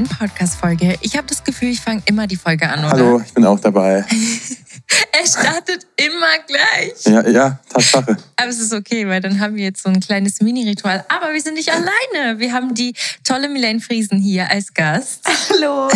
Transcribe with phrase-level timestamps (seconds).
[0.00, 0.96] neuen Podcast-Folge.
[1.02, 2.90] Ich habe das Gefühl, ich fange immer die Folge an, oder?
[2.90, 4.04] Hallo, ich bin auch dabei.
[5.22, 7.04] es startet immer gleich.
[7.04, 8.16] Ja, ja, Tatsache.
[8.36, 11.04] Aber es ist okay, weil dann haben wir jetzt so ein kleines Mini-Ritual.
[11.08, 12.38] Aber wir sind nicht alleine.
[12.38, 15.28] Wir haben die tolle Milene Friesen hier als Gast.
[15.50, 15.90] Hallo.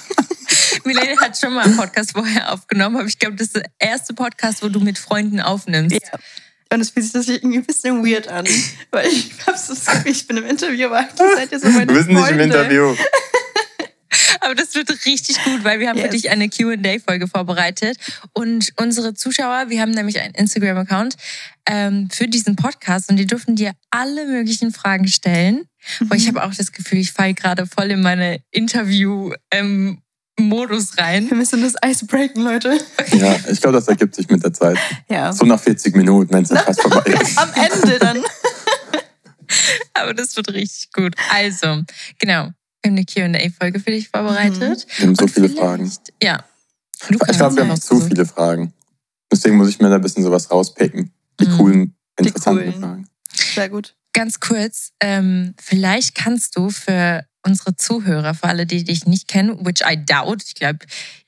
[0.84, 4.14] Milene hat schon mal einen Podcast vorher aufgenommen, aber ich glaube, das ist der erste
[4.14, 6.00] Podcast, wo du mit Freunden aufnimmst.
[6.00, 6.18] Ja.
[6.72, 8.46] Und es fühlt sich das irgendwie ein bisschen weird an,
[8.90, 12.14] weil ich Gefühl, ich bin im Interview, aber eigentlich seid ihr so meine Wir sind
[12.14, 12.40] nicht im.
[12.40, 12.94] Interview.
[14.40, 16.12] Aber das wird richtig gut, weil wir haben für Yes.
[16.12, 17.96] dich eine Q&A-Folge vorbereitet.
[18.32, 21.16] Und unsere Zuschauer, wir haben nämlich einen Instagram-Account
[21.68, 25.66] ähm, für diesen Podcast und die dürfen dir alle möglichen Fragen stellen.
[26.00, 28.40] Weil ich habe auch das Gefühl, ich falle gerade voll in meine
[30.38, 31.28] Interview-Modus rein.
[31.28, 32.78] Wir müssen das Eis breaken, Leute.
[33.12, 34.78] Ja, ich glaube, das ergibt sich mit der Zeit.
[35.08, 35.32] Ja.
[35.32, 37.38] So nach 40 Minuten, wenn es dann fast vorbei ist.
[37.38, 38.22] Am Ende dann.
[39.94, 41.14] Aber das wird richtig gut.
[41.32, 41.82] Also,
[42.18, 42.50] genau.
[42.82, 44.86] Wir haben eine Q&A-Folge für dich vorbereitet.
[44.98, 45.90] Wir haben so Und viele Fragen.
[46.22, 46.44] Ja.
[47.08, 48.08] Du Ich glaube, wir ja haben zu aussuchen.
[48.08, 48.72] viele Fragen.
[49.32, 51.12] Deswegen muss ich mir da ein bisschen sowas rauspicken.
[51.40, 51.56] Die Mhm.
[51.56, 52.80] coolen, interessanten coolen.
[52.80, 53.08] Fragen.
[53.54, 53.94] Sehr gut.
[54.12, 59.64] ganz kurz, ähm, vielleicht kannst du für unsere Zuhörer, für alle, die dich nicht kennen,
[59.64, 60.80] which I doubt, ich glaube,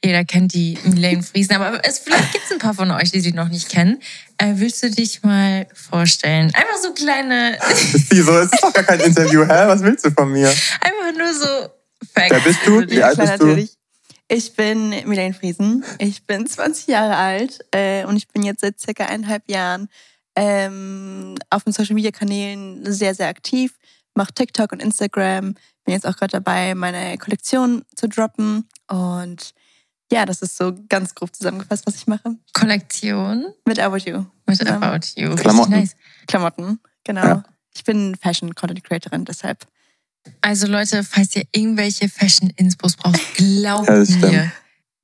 [0.05, 3.21] jeder kennt die Milene Friesen, aber es, vielleicht gibt es ein paar von euch, die
[3.21, 4.01] sie noch nicht kennen.
[4.37, 6.53] Äh, willst du dich mal vorstellen?
[6.55, 8.37] Einfach so kleine, Ist die so?
[8.37, 9.43] Es ist doch gar kein Interview.
[9.43, 9.67] Hä?
[9.67, 10.49] Was willst du von mir?
[10.49, 11.47] einfach nur so
[12.13, 12.31] Facts.
[12.31, 12.91] Wer bist du?
[12.91, 13.47] Wie alt bist du?
[13.47, 13.79] natürlich.
[14.29, 15.85] Ich bin Milene Friesen.
[15.99, 19.89] Ich bin 20 Jahre alt äh, und ich bin jetzt seit circa eineinhalb Jahren
[20.37, 23.73] ähm, auf den Social Media Kanälen sehr, sehr aktiv.
[24.15, 25.55] Mache TikTok und Instagram.
[25.89, 28.69] Bin jetzt auch gerade dabei, meine Kollektion zu droppen.
[28.89, 29.55] Und
[30.13, 32.37] ja, das ist so ganz grob zusammengefasst, was ich mache.
[32.53, 34.27] Kollektion Mit About You.
[34.45, 34.77] mit Ja.
[34.77, 35.35] About You.
[35.35, 35.71] Klamotten.
[35.71, 35.97] nice.
[36.27, 37.25] Klamotten, genau.
[37.25, 37.43] Ja.
[37.75, 39.67] Ich bin Fashion Content Creatorin, deshalb.
[40.43, 44.53] Also Leute, falls ihr irgendwelche Fashion-Inspos braucht, glaubt Ja, mir,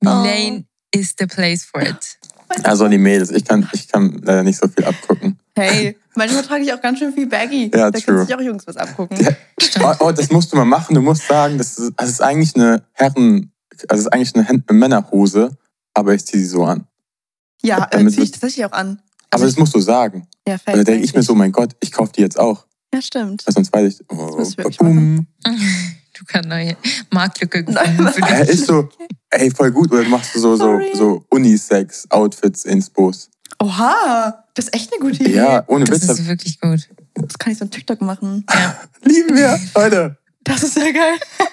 [0.01, 2.19] Milene is the place for it.
[2.61, 3.31] Also die Mädels.
[3.31, 5.39] Ich kann, ich kann leider nicht so viel abgucken.
[5.57, 7.71] Hey, manchmal trage ich auch ganz schön viel Baggy.
[7.73, 8.01] Ja, da true.
[8.01, 9.17] können sich auch Jungs was abgucken.
[9.17, 9.31] Ja.
[9.81, 10.95] Oh, oh, das musst du mal machen.
[10.95, 13.51] Du musst sagen, das ist, das ist eigentlich eine Herren,
[13.87, 15.57] also ist eigentlich eine Männerhose,
[15.93, 16.85] aber ich ziehe sie so an.
[17.61, 19.01] Ja, äh, ziehe ich tatsächlich auch an.
[19.31, 20.27] Aber das musst du sagen.
[20.47, 22.65] Ja, Weil fake da denke ich mir so, mein Gott, ich kaufe die jetzt auch.
[22.93, 23.45] Ja, stimmt.
[23.45, 25.27] Weil sonst weiß ich, oh, du wirklich boom.
[26.17, 26.77] Du kannst neue
[27.11, 27.75] Marktlücke dich.
[28.47, 28.87] ist so,
[29.31, 29.91] ey, voll gut.
[29.91, 30.91] Oder du machst so, so, Sorry.
[30.93, 33.29] so Unisex-Outfits, Inspos.
[33.59, 35.35] Oha, das ist echt eine gute Idee.
[35.35, 36.19] Ja, ohne Das Witz.
[36.19, 36.89] ist wirklich gut.
[37.15, 38.45] Das kann ich so ein TikTok machen.
[38.53, 38.77] Ja.
[39.03, 40.17] Lieben wir, Leute.
[40.43, 41.15] Das ist sehr geil.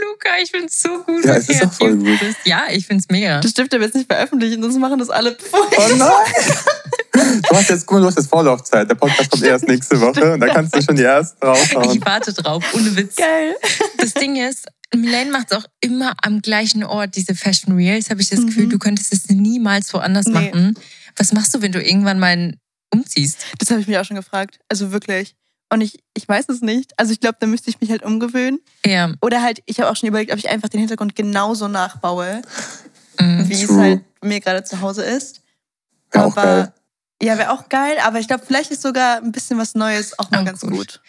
[0.00, 1.24] Luca, ich find's so gut.
[1.24, 2.20] Ja, es ist doch voll du gut.
[2.20, 2.36] bist.
[2.44, 3.40] Ja, ich find's mega.
[3.40, 6.10] Das dürft ihr jetzt nicht veröffentlichen, sonst machen das alle bevor ich Oh nein.
[7.50, 8.88] Du hast jetzt, guck mal, du hast jetzt Vorlaufzeit.
[8.88, 11.90] Der Podcast kommt erst nächste Woche und da kannst du schon die ersten raushauen.
[11.90, 13.16] Ich warte drauf, ohne Witz.
[13.16, 13.56] Geil.
[13.98, 18.10] Das Ding ist, Milene macht auch immer am gleichen Ort diese Fashion Reels.
[18.10, 18.70] Habe ich das Gefühl, Mhm.
[18.70, 20.32] du könntest es niemals woanders Nee.
[20.32, 20.78] machen.
[21.18, 22.54] Was machst du, wenn du irgendwann mal
[22.92, 23.38] umziehst?
[23.58, 24.58] Das habe ich mich auch schon gefragt.
[24.68, 25.34] Also wirklich.
[25.70, 26.98] Und ich, ich weiß es nicht.
[26.98, 28.58] Also ich glaube, da müsste ich mich halt umgewöhnen.
[28.86, 29.12] Ja.
[29.20, 32.40] Oder halt, ich habe auch schon überlegt, ob ich einfach den Hintergrund genauso nachbaue,
[33.20, 33.48] Mhm.
[33.48, 33.80] wie es True.
[33.80, 35.42] halt mir gerade zu Hause ist.
[36.12, 36.72] Wäre auch geil.
[37.20, 40.30] Ja, wäre auch geil, aber ich glaube, vielleicht ist sogar ein bisschen was Neues auch
[40.30, 40.70] mal Auch ganz gut.
[40.70, 41.00] gut.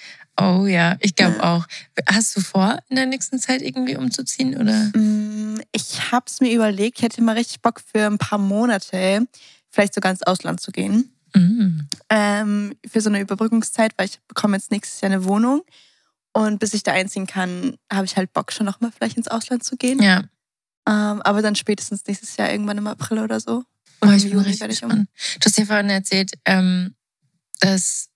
[0.41, 1.65] Oh ja, ich glaube auch.
[2.07, 4.57] Hast du vor, in der nächsten Zeit irgendwie umzuziehen?
[4.57, 4.73] Oder?
[4.97, 9.27] Mm, Ich habe es mir überlegt, ich hätte mal richtig Bock für ein paar Monate,
[9.71, 11.15] vielleicht sogar ins Ausland zu gehen.
[11.35, 11.87] Mhm.
[12.09, 15.63] Ähm, für so eine Überbrückungszeit, weil ich bekomme jetzt nächstes Jahr eine Wohnung.
[16.33, 19.63] Und bis ich da einziehen kann, habe ich halt Bock, schon nochmal vielleicht ins Ausland
[19.63, 20.01] zu gehen.
[20.01, 20.23] Ja.
[20.87, 23.63] Ähm, aber dann spätestens nächstes Jahr irgendwann im April oder so.
[24.01, 24.89] Oh, Oder ich im bin Juni werde ich um.
[24.89, 26.95] Du hast ja vorhin erzählt, ähm,
[27.59, 28.09] dass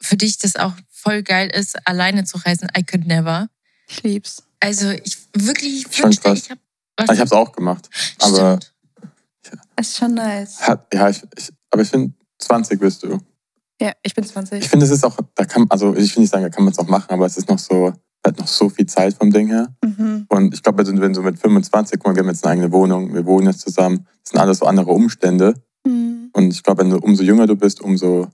[0.00, 2.68] für dich das auch voll geil ist, alleine zu reisen.
[2.76, 3.48] I could never.
[3.88, 4.42] Ich lieb's.
[4.60, 6.60] Also ich wirklich Schon wünschte, ich habe.
[7.00, 7.90] Ich habe es auch gemacht.
[8.20, 8.72] Aber, Es
[9.78, 10.60] ist schon nice.
[10.62, 13.18] hat, ja, ich, ich, aber ich finde, 20 bist du.
[13.80, 14.62] Ja, ich bin 20.
[14.62, 16.72] Ich finde, es ist auch, da kann, also ich will nicht sagen, da kann man
[16.72, 17.92] es auch machen, aber es ist noch so,
[18.24, 19.74] hat noch so viel Zeit vom Ding her.
[19.84, 20.26] Mhm.
[20.28, 22.52] Und ich glaube, wenn du- wenn du mit 25, guck mal, wir haben jetzt eine
[22.52, 25.54] eigene Wohnung, wir wohnen jetzt zusammen, das sind alles so andere Umstände.
[25.84, 26.30] Mhm.
[26.32, 28.28] Und ich glaube, wenn du umso jünger du bist, umso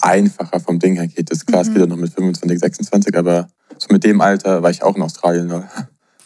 [0.00, 1.44] einfacher vom Ding her geht es.
[1.46, 1.72] Klar, es Mhm.
[1.72, 5.02] geht ja noch mit 25, 26, aber so mit dem Alter war ich auch in
[5.02, 5.48] Australien.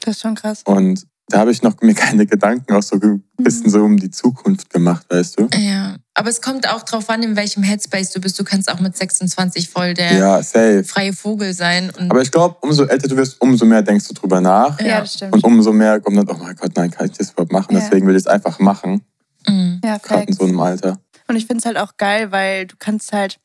[0.00, 0.62] Das ist schon krass.
[0.64, 3.70] Und da habe ich noch mir keine Gedanken auch so ein bisschen Mhm.
[3.70, 5.48] so um die Zukunft gemacht, weißt du?
[5.58, 8.38] Ja, aber es kommt auch drauf an, in welchem Headspace du bist.
[8.38, 10.42] Du kannst auch mit 26 voll der Ja,
[10.82, 11.90] freie Vogel sein.
[11.98, 14.78] Und Aber ich glaube, umso älter du wirst, umso mehr denkst du drüber nach.
[14.80, 14.86] Ja.
[14.86, 15.32] Ja, das stimmt.
[15.32, 17.74] Und umso mehr kommt dann, oh mein Gott, nein, kann ich das überhaupt machen?
[17.74, 17.80] Ja.
[17.80, 19.02] Deswegen will ich es einfach machen,
[19.48, 19.80] Mhm.
[19.84, 20.98] ja, gerade in so einem Alter.
[21.28, 23.38] Und ich finde es halt auch geil, weil du kannst halt,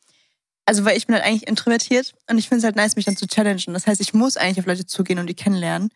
[0.65, 3.17] also weil ich bin halt eigentlich introvertiert und ich finde es halt nice, mich dann
[3.17, 3.73] zu challengen.
[3.73, 5.89] Das heißt, ich muss eigentlich auf Leute zugehen und die kennenlernen,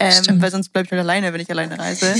[0.00, 2.14] ähm, weil sonst bleibe ich halt alleine, wenn ich alleine reise.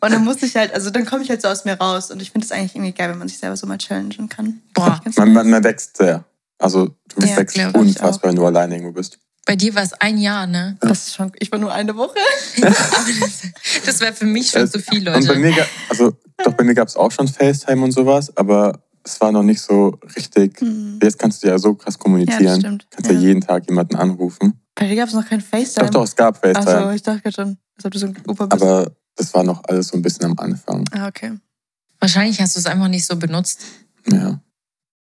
[0.00, 2.20] Und dann muss ich halt, also dann komme ich halt so aus mir raus und
[2.20, 4.60] ich finde es eigentlich irgendwie geil, wenn man sich selber so mal challengen kann.
[4.74, 5.00] Boah.
[5.16, 6.24] Man, man, man wächst sehr.
[6.58, 9.18] Also du Ja, wächst unfassbar, wenn du alleine irgendwo bist.
[9.44, 10.76] Bei dir war es ein Jahr, ne?
[10.80, 12.14] Das ist schon, ich war nur eine Woche.
[12.62, 13.42] Das,
[13.84, 15.38] das wäre für mich schon Äh, zu viel, Und bei Leute.
[15.38, 19.32] mir, also doch bei mir gab es auch schon FaceTime und sowas, aber es war
[19.32, 20.60] noch nicht so richtig.
[20.60, 20.98] Hm.
[21.02, 22.42] Jetzt kannst du ja so krass kommunizieren.
[22.44, 22.86] Ja, das stimmt.
[22.90, 23.16] kannst ja.
[23.16, 23.20] Ja.
[23.22, 24.60] jeden Tag jemanden anrufen.
[24.74, 25.86] Bei dir gab es noch kein FaceTime.
[25.86, 26.76] Doch, doch, es gab FaceTime.
[26.76, 28.62] Achso, ich dachte gerade schon, als ob du so ein Opa bist.
[28.62, 30.84] aber das war noch alles so ein bisschen am Anfang.
[30.92, 31.32] ah, okay.
[32.00, 33.60] Wahrscheinlich hast du es einfach nicht so benutzt.
[34.10, 34.40] Ja.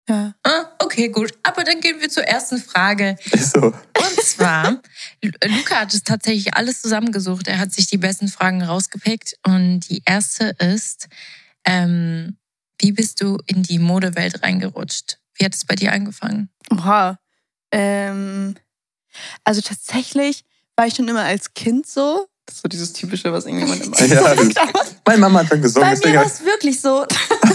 [0.08, 0.34] Ja.
[0.42, 1.32] Ah, okay, gut.
[1.42, 3.16] Aber dann gehen wir zur ersten Frage.
[3.32, 3.68] Ist so.
[3.68, 4.82] Und zwar,
[5.22, 7.48] Lu- Luca hat es tatsächlich alles zusammengesucht.
[7.48, 9.36] Er hat sich die besten Fragen rausgepickt.
[9.46, 11.08] Und die erste ist,
[11.64, 12.36] ähm,
[12.84, 15.18] wie bist du in die Modewelt reingerutscht?
[15.36, 16.50] Wie hat es bei dir angefangen?
[16.70, 17.18] Oha.
[17.72, 18.56] Ähm,
[19.42, 20.44] also tatsächlich
[20.76, 22.26] war ich schon immer als Kind so.
[22.44, 24.96] Das ist so dieses typische, was irgendjemand immer Ja, sagt.
[25.06, 27.06] Meine Mama hat dann gesungen, Bei mir war es wirklich so.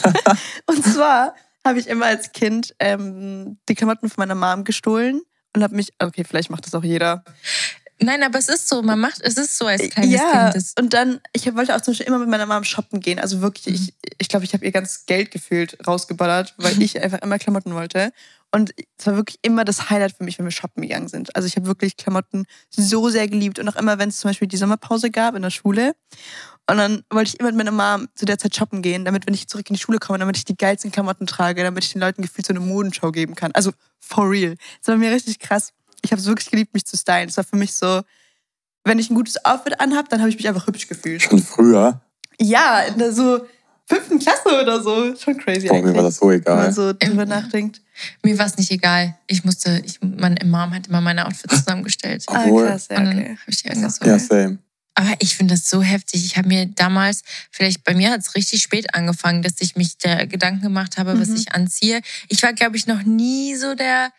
[0.66, 5.22] Und zwar habe ich immer als Kind ähm, die Klamotten von meiner Mom gestohlen
[5.56, 7.24] und habe mich, okay, vielleicht macht das auch jeder.
[8.02, 10.56] Nein, aber es ist so, man macht, es ist so als kleines ja, Kind.
[10.56, 13.20] Das, und dann, ich wollte auch zum Beispiel immer mit meiner Mom shoppen gehen.
[13.20, 13.74] Also wirklich, Mhm.
[13.74, 17.74] ich ich, glaube, ich habe ihr ganz Geld gefühlt rausgeballert, weil ich einfach immer Klamotten
[17.74, 18.12] wollte.
[18.52, 21.36] Und es war wirklich immer das Highlight für mich, wenn wir shoppen gegangen sind.
[21.36, 23.60] Also ich habe wirklich Klamotten so sehr geliebt.
[23.60, 25.94] Und auch immer, wenn es zum Beispiel die Sommerpause gab in der Schule.
[26.70, 29.34] Und dann wollte ich immer mit meiner Mom zu der Zeit shoppen gehen, damit, wenn
[29.34, 32.02] ich zurück in die Schule komme, damit ich die geilsten Klamotten trage, damit ich den
[32.02, 33.52] Leuten gefühlt so eine Modenschau geben kann.
[33.54, 34.56] Also for real.
[34.80, 35.72] Das war mir richtig krass.
[36.04, 37.30] Ich habe es wirklich geliebt, mich zu stylen.
[37.30, 38.02] Es war für mich so,
[38.84, 41.22] wenn ich ein gutes Outfit anhab, dann habe ich mich einfach hübsch gefühlt.
[41.22, 42.02] schon früher.
[42.40, 43.46] Ja, in der so
[43.88, 45.16] fünften Klasse oder so.
[45.16, 45.96] Schon crazy Boah, mir eigentlich.
[45.96, 46.56] war das so wenn egal.
[46.58, 47.82] man so drüber Ähm, nachdenkt.
[48.24, 49.18] mir war es nicht egal.
[49.28, 52.24] Ich musste, ich, meine Mom hat immer meine Outfits zusammengestellt.
[52.30, 53.38] Ah, Obwohl- krass, ja, okay.
[53.42, 54.10] habe ich die angezogen.
[54.10, 54.60] Ja, same.
[54.96, 56.26] Aber ich finde das so heftig.
[56.26, 59.98] Ich habe mir damals, vielleicht bei mir hat es richtig spät angefangen, dass ich mich
[59.98, 61.36] da Gedanken gemacht habe, was Mhm.
[61.38, 62.02] ich anziehe.
[62.28, 64.12] Ich war, glaube ich, noch nie so der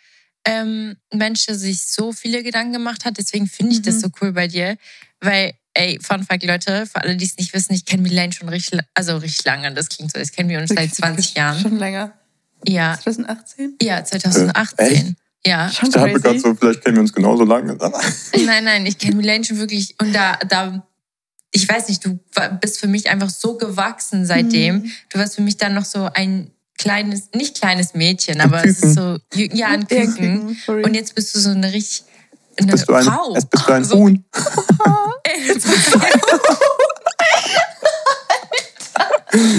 [0.45, 3.19] ähm, Mensch, der sich so viele Gedanken gemacht hat.
[3.19, 4.01] Deswegen finde ich das Mhm.
[4.01, 4.77] so cool bei dir.
[5.21, 8.49] Weil, ey, Fun Fact, Leute, für alle, die es nicht wissen, ich kenne Milane schon
[8.49, 9.73] richtig, also richtig lange.
[9.75, 11.61] Das klingt so, als kennen wir uns seit Wirklich, 20 wirklich Jahren.
[11.61, 12.13] Schon länger.
[12.67, 13.77] Ja, 2018?
[13.83, 15.17] ja, 2018.
[15.47, 15.71] Ja.
[15.71, 17.75] Schon Ich dachte gerade so, vielleicht kennen wir uns genauso lange.
[18.45, 19.95] Nein, nein, ich kenne Milane schon wirklich.
[20.01, 20.87] Und da, da,
[21.53, 22.19] ich weiß nicht, du
[22.61, 24.77] bist für mich einfach so gewachsen seitdem.
[24.83, 24.93] Mhm.
[25.09, 26.51] Du warst für mich dann noch so ein
[26.81, 30.57] kleines, nicht kleines Mädchen, Ein aber es ist so, ja, ein Küken.
[30.67, 32.05] Und jetzt bist du so eine richtig,
[32.59, 33.35] eine Bist du ein, Frau.
[33.35, 34.25] Jetzt bist du ein So- Huhn.
[35.47, 36.01] Jetzt bist du-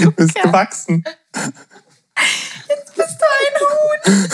[0.02, 1.02] Du bist gewachsen.
[1.34, 4.28] bist du ein Huhn?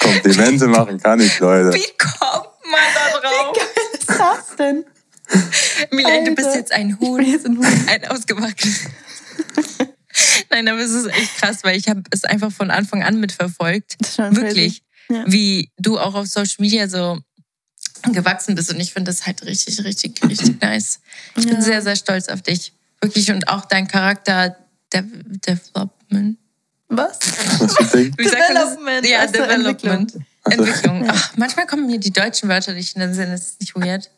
[0.00, 1.72] Komplimente machen kann ich, Leute.
[1.74, 3.56] Wie kommt man da drauf?
[3.56, 4.08] Was ist
[4.48, 4.84] das denn?
[5.90, 7.22] Milane, du bist jetzt ein Huhn.
[7.24, 7.86] jetzt ein Huhn.
[7.88, 8.80] Ein ausgewachsenes.
[10.50, 13.96] Nein, aber es ist echt krass, weil ich habe es einfach von Anfang an mitverfolgt.
[14.16, 14.82] Wirklich.
[15.08, 15.24] Ja.
[15.26, 17.18] Wie du auch auf Social Media so
[18.12, 18.70] gewachsen bist.
[18.72, 21.00] Und ich finde das halt richtig, richtig, richtig nice.
[21.36, 21.62] Ich bin Ja.
[21.62, 22.72] sehr, sehr stolz auf dich.
[23.00, 23.30] Wirklich.
[23.30, 24.56] Und auch dein Charakter
[24.92, 26.38] De Development.
[26.88, 27.18] Was?
[27.20, 28.76] Wie sagt man das?
[28.76, 30.14] Development, Ja, also Development.
[30.44, 31.04] Entwicklung.
[31.04, 31.10] Ja.
[31.14, 33.28] Ach, manchmal kommen mir die deutschen Wörter nicht in den Sinn.
[33.30, 34.10] Das ist nicht weird.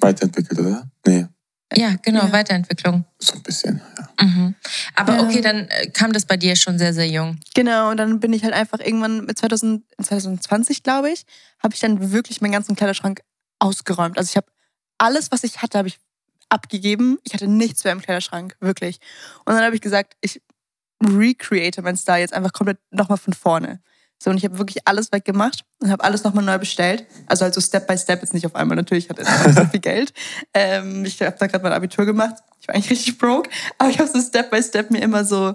[0.00, 0.88] weiterentwickelt, oder?
[1.06, 1.26] Nee,
[1.74, 2.32] Ja, genau, Ja.
[2.32, 3.04] Weiterentwicklung.
[3.20, 3.80] so ein bisschen.
[4.18, 4.24] Ja.
[4.24, 4.45] Mhm.
[4.96, 5.22] Aber Ja.
[5.22, 7.38] okay, dann äh, kam das bei dir schon sehr, sehr jung.
[7.54, 11.24] Genau, und dann bin ich halt einfach irgendwann mit 2000, 2020, glaube ich,
[11.62, 13.20] habe ich dann wirklich meinen ganzen Kleiderschrank
[13.58, 14.18] ausgeräumt.
[14.18, 14.46] Also ich habe
[14.98, 15.98] alles, was ich hatte, habe ich
[16.48, 17.18] abgegeben.
[17.24, 18.98] Ich hatte nichts mehr im Kleiderschrank, wirklich.
[19.44, 20.40] Und dann habe ich gesagt, ich
[21.04, 23.80] recreate meinen Style jetzt einfach komplett nochmal von vorne.
[24.18, 27.06] So, und ich habe wirklich alles weggemacht und habe alles nochmal neu bestellt.
[27.26, 28.76] Also halt so Step by Step, jetzt nicht auf einmal.
[28.76, 30.14] Natürlich ich nicht so viel Geld.
[30.54, 32.36] Ähm, ich habe da gerade mein Abitur gemacht.
[32.66, 33.48] Ich war eigentlich richtig broke.
[33.78, 35.54] Aber ich habe so Step by Step mir immer so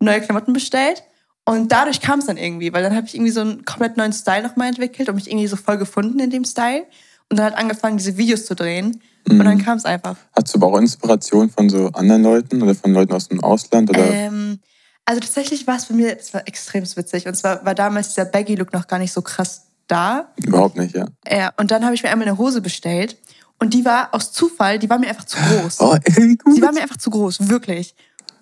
[0.00, 1.02] neue Klamotten bestellt.
[1.44, 4.12] Und dadurch kam es dann irgendwie, weil dann habe ich irgendwie so einen komplett neuen
[4.12, 6.84] Style nochmal entwickelt und mich irgendwie so voll gefunden in dem Style.
[7.30, 9.00] Und dann hat angefangen, diese Videos zu drehen.
[9.28, 9.64] Und dann Mhm.
[9.64, 10.16] kam es einfach.
[10.36, 13.88] Hast du aber auch Inspiration von so anderen Leuten oder von Leuten aus dem Ausland?
[13.88, 14.04] Oder?
[14.04, 14.60] Ähm,
[15.06, 17.26] also tatsächlich war es bei mir, das war extrem witzig.
[17.26, 20.32] Und zwar war damals dieser Baggy-Look noch gar nicht so krass da.
[20.36, 21.06] Überhaupt nicht, ja.
[21.28, 23.16] Ja, und dann habe ich mir einmal eine Hose bestellt.
[23.62, 25.80] Und die war aus Zufall, die war mir einfach zu groß.
[25.82, 26.56] Oh, ey, gut.
[26.56, 27.94] Sie war mir einfach zu groß, wirklich.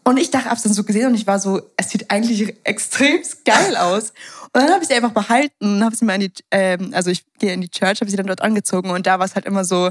[0.03, 3.21] Und ich dachte, hab's dann so gesehen und ich war so, es sieht eigentlich extrem
[3.45, 4.15] geil aus.
[4.45, 7.11] Und dann habe ich sie einfach behalten und habe sie mal in die, ähm, also
[7.11, 9.45] ich gehe in die Church, habe sie dann dort angezogen und da war es halt
[9.45, 9.91] immer so,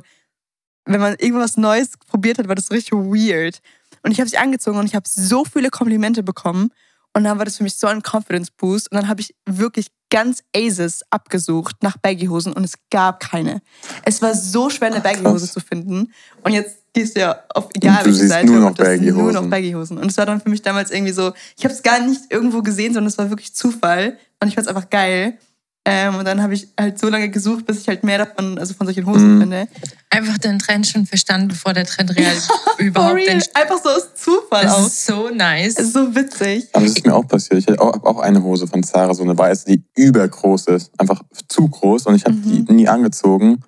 [0.86, 3.60] wenn man irgendwas Neues probiert hat, war das so richtig weird.
[4.02, 6.72] Und ich habe sie angezogen und ich habe so viele Komplimente bekommen
[7.14, 9.92] und dann war das für mich so ein Confidence Boost und dann habe ich wirklich
[10.10, 13.62] ganz Aces abgesucht nach Baggy-Hosen und es gab keine.
[14.04, 16.12] Es war so schwer, eine Baggy-Hose zu finden.
[16.44, 19.14] Und jetzt gehst du ja auf egal welche Seite nur noch und das sind nur
[19.16, 19.44] Baggy-Hosen.
[19.44, 19.98] noch Baggy-Hosen.
[19.98, 22.62] Und es war dann für mich damals irgendwie so, ich habe es gar nicht irgendwo
[22.62, 24.18] gesehen, sondern es war wirklich Zufall.
[24.40, 25.38] Und ich fand es einfach geil.
[25.86, 28.74] Ähm, und dann habe ich halt so lange gesucht, bis ich halt mehr davon, also
[28.74, 29.40] von solchen Hosen Mhm.
[29.42, 29.68] finde.
[30.10, 32.34] Einfach den Trend schon verstanden, bevor der Trend real
[32.78, 33.30] überhaupt real.
[33.30, 33.56] entsteht.
[33.56, 34.88] Einfach so aus Zufall Das aus.
[34.88, 35.76] ist so nice.
[35.78, 36.68] Es ist so witzig.
[36.74, 37.60] Aber das ist mir auch passiert.
[37.60, 40.92] Ich hatte auch, eine Hose von Zara, so eine weiße, die übergroß ist.
[41.00, 42.66] Einfach zu groß und ich habe Mhm.
[42.66, 43.60] die nie angezogen.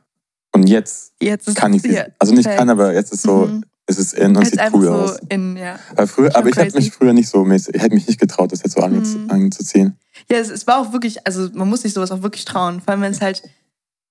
[0.54, 1.98] Und jetzt Jetzt ist kann ich sie.
[2.20, 3.64] Also nicht kann, aber jetzt ist so, Mhm.
[3.88, 5.20] Es ist in und sieht cool so aus.
[5.30, 5.78] in, ja.
[5.96, 6.86] Weil früher, aber ich hätte crazy.
[6.86, 9.30] mich früher nicht so mäßig, ich hätte mich nicht getraut, das jetzt so Mhm.
[9.30, 9.98] anzuziehen.
[10.30, 12.92] Ja, es, es war auch wirklich, also man muss sich sowas auch wirklich trauen, vor
[12.92, 13.44] allem wenn es halt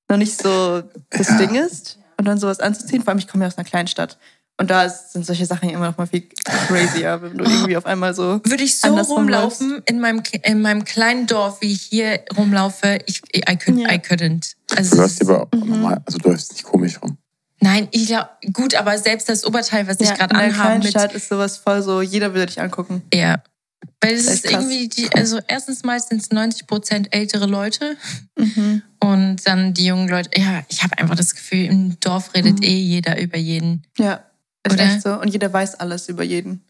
[0.09, 1.39] noch nicht so das Ja.
[1.39, 3.03] Ding ist und dann sowas anzuziehen.
[3.03, 4.19] Vor allem, ich komme ja aus einer Kleinstadt
[4.59, 8.13] und da sind solche Sachen immer noch mal viel crazier, wenn du irgendwie auf einmal
[8.15, 8.41] so.
[8.45, 13.23] Würde ich so rumlaufen in meinem, in meinem kleinen Dorf, wie ich hier rumlaufe, ich,
[13.35, 13.91] I, could, Ja.
[13.93, 14.55] I couldn't.
[14.69, 15.69] Du Also, läufst aber auch Mhm.
[15.71, 17.17] normal, also du läufst nicht komisch rum.
[17.61, 20.75] Nein, ich glaube, gut, aber selbst das Oberteil, was ich Ja, gerade in einer anhabe,
[20.79, 23.03] mit, Kleinstadt ist sowas voll so, jeder würde dich angucken.
[23.13, 23.43] ja.
[24.03, 27.97] Weil es ist ist irgendwie, die, also erstens mal sind es 90 Prozent ältere Leute
[28.39, 28.83] Mhm.
[28.99, 30.31] und dann die jungen Leute.
[30.39, 32.65] Ja, ich habe einfach das Gefühl, im Dorf redet Mhm.
[32.65, 33.87] eh jeder über jeden.
[33.99, 34.25] Ja,
[34.67, 34.85] ist Oder?
[34.85, 35.15] echt so.
[35.21, 36.63] Und jeder weiß alles über jeden.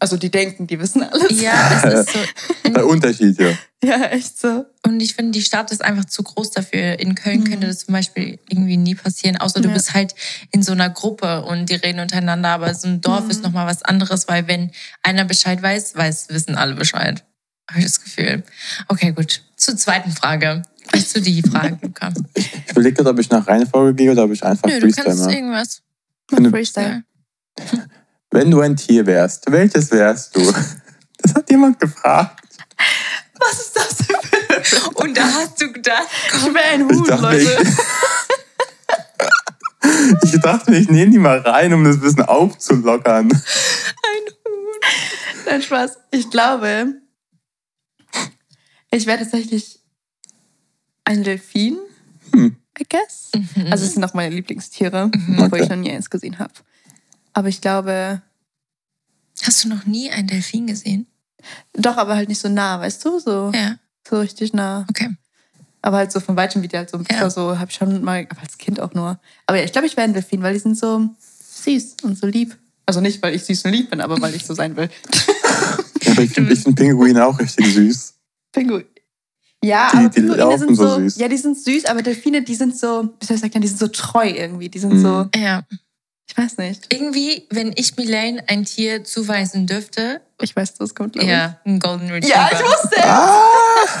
[0.00, 1.40] Also die denken, die wissen alles.
[1.40, 2.18] Ja, es ist so.
[2.72, 3.56] Der Unterschied hier.
[3.84, 4.64] Ja, echt so.
[4.86, 6.98] Und ich finde, die Stadt ist einfach zu groß dafür.
[6.98, 7.44] In Köln Mhm.
[7.44, 9.74] könnte das zum Beispiel irgendwie nie passieren, außer du Ja.
[9.74, 10.14] bist halt
[10.52, 12.48] in so einer Gruppe und die reden untereinander.
[12.48, 13.30] Aber so ein Dorf Mhm.
[13.30, 14.70] ist nochmal was anderes, weil wenn
[15.02, 17.22] einer Bescheid weiß, weiß, wissen alle Bescheid.
[17.68, 18.42] Habe ich das Gefühl.
[18.88, 19.42] Okay, gut.
[19.56, 20.62] Zur zweiten Frage.
[20.92, 22.10] Weißt du die Frage, Luca?
[22.34, 25.06] Ich überlege gerade, ob ich nach Reihenfolge gehe oder ob ich einfach Nö, du Freestyle
[25.08, 25.34] kannst mache.
[25.34, 25.82] irgendwas.
[26.30, 27.04] Wenn du- Freestyle.
[28.30, 30.52] Wenn du ein Tier wärst, welches wärst du?
[31.22, 32.42] Das hat jemand gefragt.
[33.38, 37.04] Was ist das denn für Und da hast du gedacht, Ich wäre ein Ich Huhn,
[37.06, 37.62] dachte, Leute.
[40.22, 43.30] ich, ich dachte mir, ich nehme die mal rein, um das ein bisschen aufzulockern.
[43.30, 43.30] ein
[44.48, 44.80] Huhn.
[45.44, 45.98] Nein, Spaß.
[46.10, 46.94] Ich glaube,
[48.90, 49.80] ich wäre tatsächlich
[51.04, 51.76] ein Delfin,
[52.32, 52.56] Hm.
[52.80, 53.30] I guess.
[53.34, 53.70] Mhm.
[53.70, 55.34] Also es sind auch meine Lieblingstiere, Mhm.
[55.42, 55.62] obwohl Okay.
[55.64, 56.54] ich noch nie eins gesehen habe.
[57.32, 58.22] Aber ich glaube,
[59.42, 61.06] Hast du noch nie einen Delfin gesehen?
[61.72, 63.18] doch, aber halt nicht so nah, weißt du?
[63.18, 64.84] So, Ja, so richtig nah.
[64.90, 65.08] okay.
[65.80, 67.30] Aber halt so von weitem, wie die halt so, Ja.
[67.30, 69.18] so habe ich schon mal, aber als Kind auch nur.
[69.46, 71.08] Aber ja, ich glaube, ich wäre ein Delfin, weil die sind so
[71.64, 72.58] süß und so lieb.
[72.84, 74.90] Also nicht, weil ich süß und lieb bin, aber weil ich so sein will.
[76.10, 78.14] Aber ich finde ich find Pinguine auch richtig süß.
[78.52, 78.84] Pinguin.
[79.62, 81.16] Ja, Die- aber die Pinguine sind so so, süß.
[81.18, 83.78] ja, die sind süß, aber Delfine, die sind so, wie soll ich sagen, die sind
[83.78, 84.68] so treu irgendwie.
[84.70, 85.02] Die sind Mhm.
[85.02, 85.62] so, Ja.
[86.30, 86.86] Ich weiß nicht.
[86.92, 91.80] Irgendwie, wenn ich Milane ein Tier zuweisen dürfte, Ich weiß, das kommt, glaube ja, ein
[91.80, 92.08] Golden.
[92.10, 92.34] Retriever.
[92.34, 93.04] Ja, ich wusste.
[93.04, 93.50] Ah!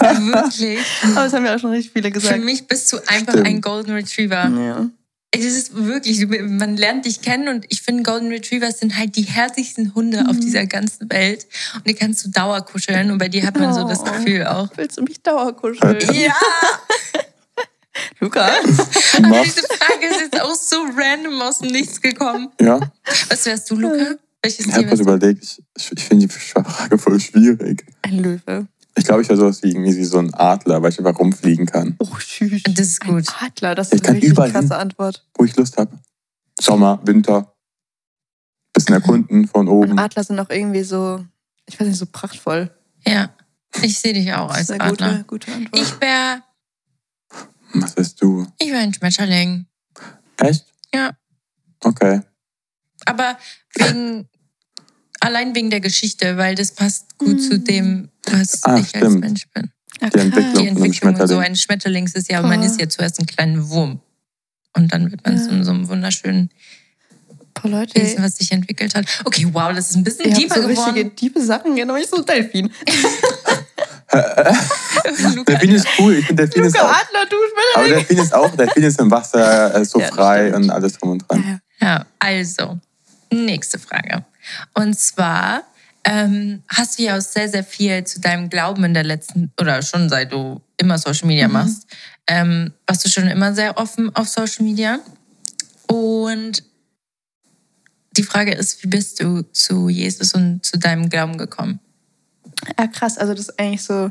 [0.20, 0.78] Wirklich.
[1.02, 2.44] Aber das haben ja auch schon richtig viele Für gesagt.
[2.44, 3.46] mich bist du einfach Stimmt.
[3.48, 4.48] ein Golden Retriever.
[4.48, 4.86] Ja.
[5.32, 9.22] Es ist wirklich, man lernt dich kennen und ich finde, Golden Retrievers sind halt die
[9.22, 10.40] herzlichsten Hunde auf Mhm.
[10.40, 11.46] dieser ganzen Welt.
[11.76, 14.04] Und die kannst du dauerkuscheln und bei dir hat man so das Oh.
[14.04, 14.68] Gefühl auch.
[14.76, 16.00] Willst du mich dauerkuscheln?
[16.14, 16.34] Ja,
[18.20, 18.46] Luca?
[19.18, 22.48] aber diese Frage ist jetzt auch so random aus dem Nichts gekommen.
[22.60, 22.78] Ja,
[23.28, 24.14] Was wärst du, Luca?
[24.42, 25.02] Welches ich habe du?
[25.02, 27.84] überlegt, ich, ich, ich finde die Frage voll schwierig.
[28.02, 28.66] Ein Löwe.
[28.96, 31.94] Ich glaube, ich wäre sowas wie irgendwie so ein Adler, weil ich einfach rumfliegen kann,
[31.98, 32.62] Oh, tschüss.
[32.64, 33.26] Das ist gut.
[33.40, 34.76] Ein Adler, das Ich ist kann eine richtig krasse.
[34.76, 35.24] Antwort.
[35.36, 35.98] wo ich Lust habe.
[36.60, 37.54] Sommer, Winter,
[38.72, 39.98] bisschen erkunden von Und oben.
[39.98, 41.24] Adler sind auch irgendwie so,
[41.66, 42.70] ich weiß nicht, so prachtvoll.
[43.06, 43.30] Ja,
[43.82, 45.08] ich sehe dich auch Das als ist eine Adler.
[45.08, 45.80] gute, gute Antwort.
[45.82, 46.42] Ich wäre
[47.74, 48.46] Was bist du?
[48.58, 49.66] ich wär ein Schmetterling.
[50.38, 50.64] Echt?
[50.94, 51.16] Ja.
[51.82, 52.20] Okay.
[53.06, 53.38] Aber
[53.76, 54.28] wegen,
[55.20, 57.38] allein wegen der Geschichte, weil das passt gut Mm.
[57.40, 59.20] zu dem, was Ah, ich als stimmt.
[59.20, 59.70] Mensch bin.
[60.00, 60.18] Ja, Die.
[60.18, 60.44] Entwicklung.
[60.44, 61.42] Die von einem Entwicklung und so Schmetterling.
[61.50, 62.64] ein Schmetterlings ist ja, man Oh.
[62.64, 64.00] ist ja zuerst ein kleiner Wurm.
[64.76, 65.42] Und dann wird man Ja.
[65.48, 66.50] zu so einem wunderschönen
[67.54, 68.00] Boah, Leute.
[68.00, 69.06] Wesen, was sich entwickelt hat.
[69.24, 71.16] Okay, wow, das ist ein bisschen Ihr habt tiefer so richtige geworden.
[71.16, 72.70] tiefe Sachen, genau wie so ein Delfin.
[75.34, 76.14] Luca, Delfin ist cool.
[76.16, 76.88] Ich finde Delfin ist auch.
[76.90, 77.36] Adler, du
[77.74, 77.88] Aber.
[77.88, 80.64] Delfin ist auch, Delfin ist im Wasser äh, so Ja, frei stimmt.
[80.64, 81.60] und alles drum und dran.
[81.80, 82.78] Ja, also,
[83.32, 84.24] nächste Frage.
[84.74, 85.62] Und zwar
[86.04, 89.82] ähm, hast du ja auch sehr, sehr viel zu deinem Glauben in der letzten, oder
[89.82, 91.52] schon seit du immer Social Media Mhm.
[91.52, 91.86] machst,
[92.26, 94.98] ähm, warst du schon immer sehr offen auf Social Media.
[95.86, 96.64] Und
[98.16, 101.80] die Frage ist, wie bist du zu Jesus und zu deinem Glauben gekommen?
[102.78, 103.18] Ja, krass.
[103.18, 104.10] Also das ist eigentlich so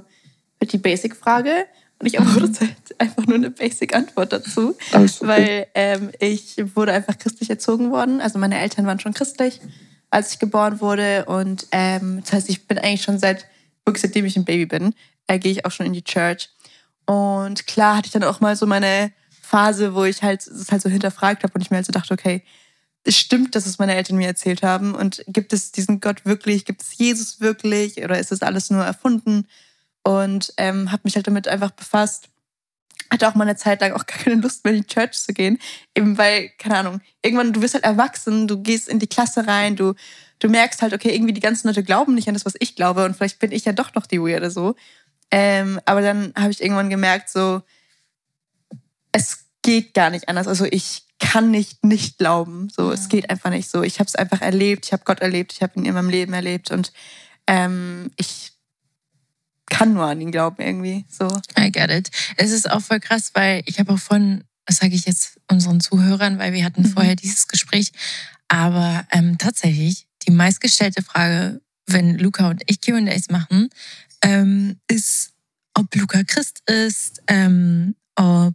[0.61, 1.65] die Basic-Frage.
[1.99, 2.29] Und ich habe
[2.97, 4.75] einfach nur eine Basic-Antwort dazu.
[4.91, 5.09] Okay.
[5.21, 8.21] Weil ähm, ich wurde einfach christlich erzogen worden.
[8.21, 9.59] Also meine Eltern waren schon christlich,
[10.09, 11.25] als ich geboren wurde.
[11.25, 13.45] Und ähm, das heißt, ich bin eigentlich schon seit,
[13.85, 14.93] wirklich seitdem ich ein Baby bin,
[15.27, 16.49] äh, gehe ich auch schon in die Church.
[17.05, 20.81] Und klar hatte ich dann auch mal so meine Phase, wo ich halt es halt
[20.81, 22.43] so hinterfragt habe und ich mir halt so dachte, okay,
[23.03, 26.65] es stimmt, dass es meine Eltern mir erzählt haben und gibt es diesen Gott wirklich,
[26.65, 29.47] gibt es Jesus wirklich oder ist das alles nur erfunden?
[30.03, 32.29] Und ähm, habe mich halt damit einfach befasst.
[33.11, 35.33] Hatte auch mal eine Zeit lang auch gar keine Lust mehr in die Church zu
[35.33, 35.59] gehen,
[35.95, 39.75] eben weil, keine Ahnung, irgendwann, du wirst halt erwachsen, du gehst in die Klasse rein,
[39.75, 39.95] du,
[40.39, 43.05] du merkst halt, okay, irgendwie die ganzen Leute glauben nicht an das, was ich glaube
[43.05, 44.75] und vielleicht bin ich ja doch noch die Weirde so.
[45.31, 47.61] Ähm, aber dann habe ich irgendwann gemerkt, so,
[49.11, 50.47] es geht gar nicht anders.
[50.47, 52.69] Also ich kann nicht nicht glauben.
[52.69, 52.93] So, ja.
[52.93, 53.83] es geht einfach nicht so.
[53.83, 54.85] Ich habe es einfach erlebt.
[54.85, 55.53] Ich habe Gott erlebt.
[55.53, 56.91] Ich habe ihn in meinem Leben erlebt und
[57.47, 58.53] ähm, ich
[59.69, 61.05] kann nur an ihn glauben irgendwie.
[61.09, 61.27] So.
[61.57, 62.09] I get it.
[62.37, 65.79] Es ist auch voll krass, weil ich habe auch von, das sage ich jetzt unseren
[65.79, 66.89] Zuhörern, weil wir hatten mhm.
[66.89, 67.91] vorher dieses Gespräch,
[68.47, 73.69] aber ähm, tatsächlich die meistgestellte Frage, wenn Luca und ich Q&As machen,
[74.21, 75.33] ähm, ist,
[75.73, 78.53] ob Luca Christ ist, ähm, ob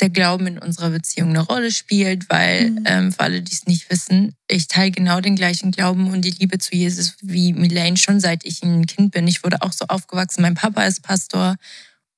[0.00, 2.84] der Glauben in unserer Beziehung eine Rolle spielt, weil mhm.
[2.86, 6.30] ähm, für alle, die es nicht wissen, ich teile genau den gleichen Glauben und die
[6.30, 9.28] Liebe zu Jesus wie Milane schon seit ich ein Kind bin.
[9.28, 10.42] Ich wurde auch so aufgewachsen.
[10.42, 11.56] Mein Papa ist Pastor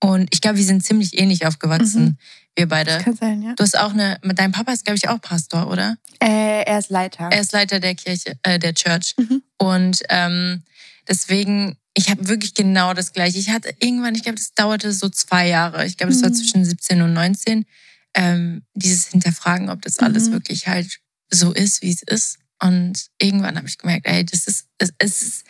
[0.00, 2.04] und ich glaube, wir sind ziemlich ähnlich aufgewachsen.
[2.04, 2.16] Mhm.
[2.56, 2.92] Wir beide.
[2.92, 3.54] Das kann sein, ja.
[3.54, 5.96] Du hast auch eine, dein Papa ist, glaube ich, auch Pastor, oder?
[6.20, 7.28] Äh, er ist Leiter.
[7.30, 9.14] Er ist Leiter der Kirche, äh, der Church.
[9.18, 9.42] Mhm.
[9.58, 10.62] Und ähm,
[11.08, 13.38] deswegen ich habe wirklich genau das gleiche.
[13.38, 15.84] Ich hatte irgendwann, ich glaube, das dauerte so zwei Jahre.
[15.84, 16.34] Ich glaube, das war mhm.
[16.34, 17.66] zwischen 17 und 19.
[18.14, 20.32] Ähm, dieses Hinterfragen, ob das alles mhm.
[20.32, 22.38] wirklich halt so ist, wie es ist.
[22.60, 25.44] Und irgendwann habe ich gemerkt, ey, das ist, es, es ist,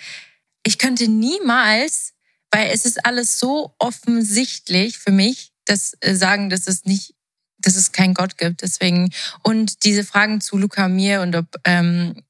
[0.65, 2.15] ich könnte niemals,
[2.51, 7.15] weil es ist alles so offensichtlich für mich, dass äh, sagen, dass es nicht,
[7.59, 8.63] dass es keinen Gott gibt.
[8.63, 9.11] Deswegen
[9.43, 12.23] und diese Fragen zu Luca mir und ob ähm,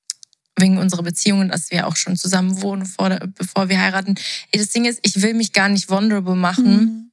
[0.59, 4.15] wegen unserer Beziehungen, dass wir auch schon zusammen wohnen, vor, bevor wir heiraten.
[4.53, 6.77] Das Ding ist, ich will mich gar nicht vulnerable machen.
[6.77, 7.09] Mhm.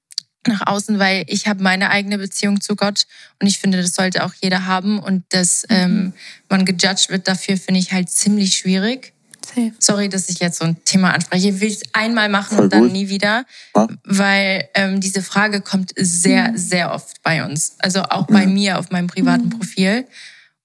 [0.47, 3.05] nach außen, weil ich habe meine eigene Beziehung zu Gott
[3.39, 5.75] und ich finde, das sollte auch jeder haben und dass mhm.
[5.75, 6.13] ähm,
[6.47, 9.13] man gejudged wird dafür, finde ich halt ziemlich schwierig.
[9.45, 9.71] Safe.
[9.79, 11.49] Sorry, dass ich jetzt so ein Thema anspreche.
[11.49, 12.91] Ich will es einmal machen Voll und dann gut.
[12.91, 13.87] nie wieder, ja.
[14.03, 16.57] weil ähm, diese Frage kommt sehr, mhm.
[16.57, 17.75] sehr oft bei uns.
[17.79, 18.53] Also auch bei mhm.
[18.53, 19.49] mir auf meinem privaten mhm.
[19.49, 20.07] Profil.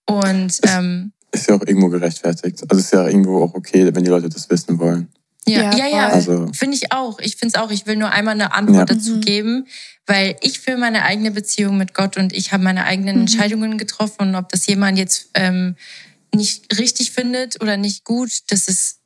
[0.06, 2.62] Und ähm, ist ja auch irgendwo gerechtfertigt.
[2.68, 5.08] Also ist ja irgendwo auch okay, wenn die Leute das wissen wollen.
[5.46, 7.18] Ja, ja, ja, also, finde ich auch.
[7.18, 7.70] Ich finde es auch.
[7.70, 8.94] Ich will nur einmal eine Antwort ja.
[8.96, 9.20] dazu mhm.
[9.20, 9.66] geben,
[10.06, 13.20] weil ich für meine eigene Beziehung mit Gott und ich habe meine eigenen mhm.
[13.22, 15.76] Entscheidungen getroffen und ob das jemand jetzt ähm,
[16.34, 19.00] nicht richtig findet oder nicht gut, das ist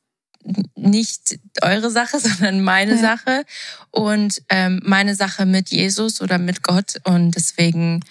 [0.74, 3.00] nicht eure Sache, sondern meine ja.
[3.00, 3.44] Sache
[3.90, 7.00] und ähm, meine Sache mit Jesus oder mit Gott.
[7.04, 8.04] Und deswegen,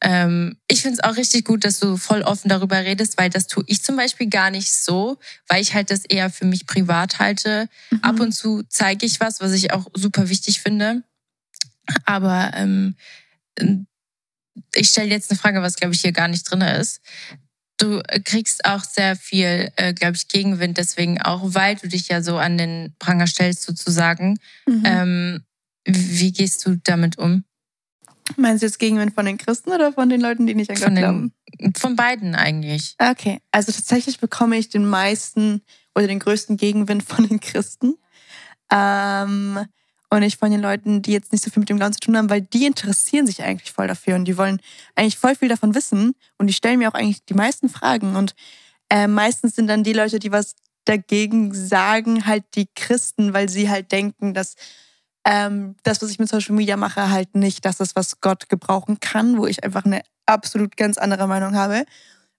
[0.00, 3.46] ähm, ich finde es auch richtig gut, dass du voll offen darüber redest, weil das
[3.46, 7.18] tue ich zum Beispiel gar nicht so, weil ich halt das eher für mich privat
[7.18, 7.68] halte.
[7.90, 8.00] Mhm.
[8.02, 11.02] Ab und zu zeige ich was, was ich auch super wichtig finde.
[12.04, 12.96] Aber ähm,
[14.74, 17.00] ich stelle jetzt eine Frage, was glaube ich hier gar nicht drin ist
[17.78, 22.22] du kriegst auch sehr viel, äh, glaube ich, Gegenwind, deswegen auch, weil du dich ja
[22.22, 24.38] so an den Pranger stellst, sozusagen.
[24.66, 24.82] Mhm.
[24.84, 25.44] Ähm,
[25.84, 27.44] wie gehst du damit um?
[28.36, 30.96] Meinst du jetzt Gegenwind von den Christen oder von den Leuten, die nicht an Gott
[30.96, 31.32] glauben?
[31.78, 32.94] Von beiden eigentlich.
[32.98, 35.62] Okay, also tatsächlich bekomme ich den meisten
[35.94, 37.94] oder den größten Gegenwind von den Christen.
[38.70, 39.60] Ähm,
[40.10, 42.16] und nicht von den Leuten, die jetzt nicht so viel mit dem Glauben zu tun
[42.16, 44.60] haben, weil die interessieren sich eigentlich voll dafür und die wollen
[44.94, 48.34] eigentlich voll viel davon wissen und die stellen mir auch eigentlich die meisten Fragen und
[48.90, 53.68] äh, meistens sind dann die Leute, die was dagegen sagen, halt die Christen, weil sie
[53.68, 54.54] halt denken, dass
[55.26, 58.98] ähm, das, was ich mit Social Media mache, halt nicht das ist, was Gott gebrauchen
[58.98, 61.84] kann, wo ich einfach eine absolut ganz andere Meinung habe.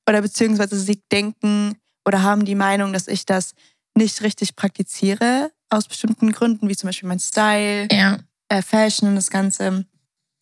[0.08, 3.54] Oder beziehungsweise sie denken oder haben die Meinung, dass ich das
[3.96, 8.20] nicht richtig praktiziere aus bestimmten Gründen, wie zum Beispiel mein Style, ja.
[8.50, 9.86] äh, Fashion und das Ganze.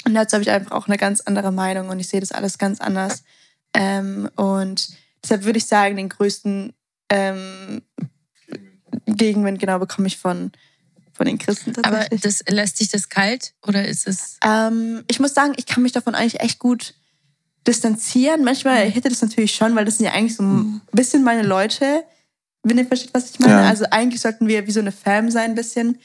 [0.05, 2.57] Und dazu habe ich einfach auch eine ganz andere Meinung und ich sehe das alles
[2.57, 3.23] ganz anders.
[3.73, 4.89] Ähm, und
[5.23, 6.73] deshalb würde ich sagen, den größten
[7.09, 7.81] ähm,
[9.05, 10.51] Gegenwind genau bekomme ich von,
[11.13, 12.11] von den Christen tatsächlich.
[12.11, 14.37] Aber das, lässt sich das kalt oder ist es?
[14.43, 16.93] Ähm, ich muss sagen, ich kann mich davon eigentlich echt gut
[17.67, 18.43] distanzieren.
[18.43, 18.91] Manchmal mhm.
[18.91, 20.81] hätte das natürlich schon, weil das sind ja eigentlich so ein mhm.
[20.93, 22.03] bisschen meine Leute
[22.69, 23.53] wenn ihr versteht, was ich meine.
[23.53, 23.67] Ja.
[23.67, 25.97] Also eigentlich sollten wir wie so eine Fam sein ein bisschen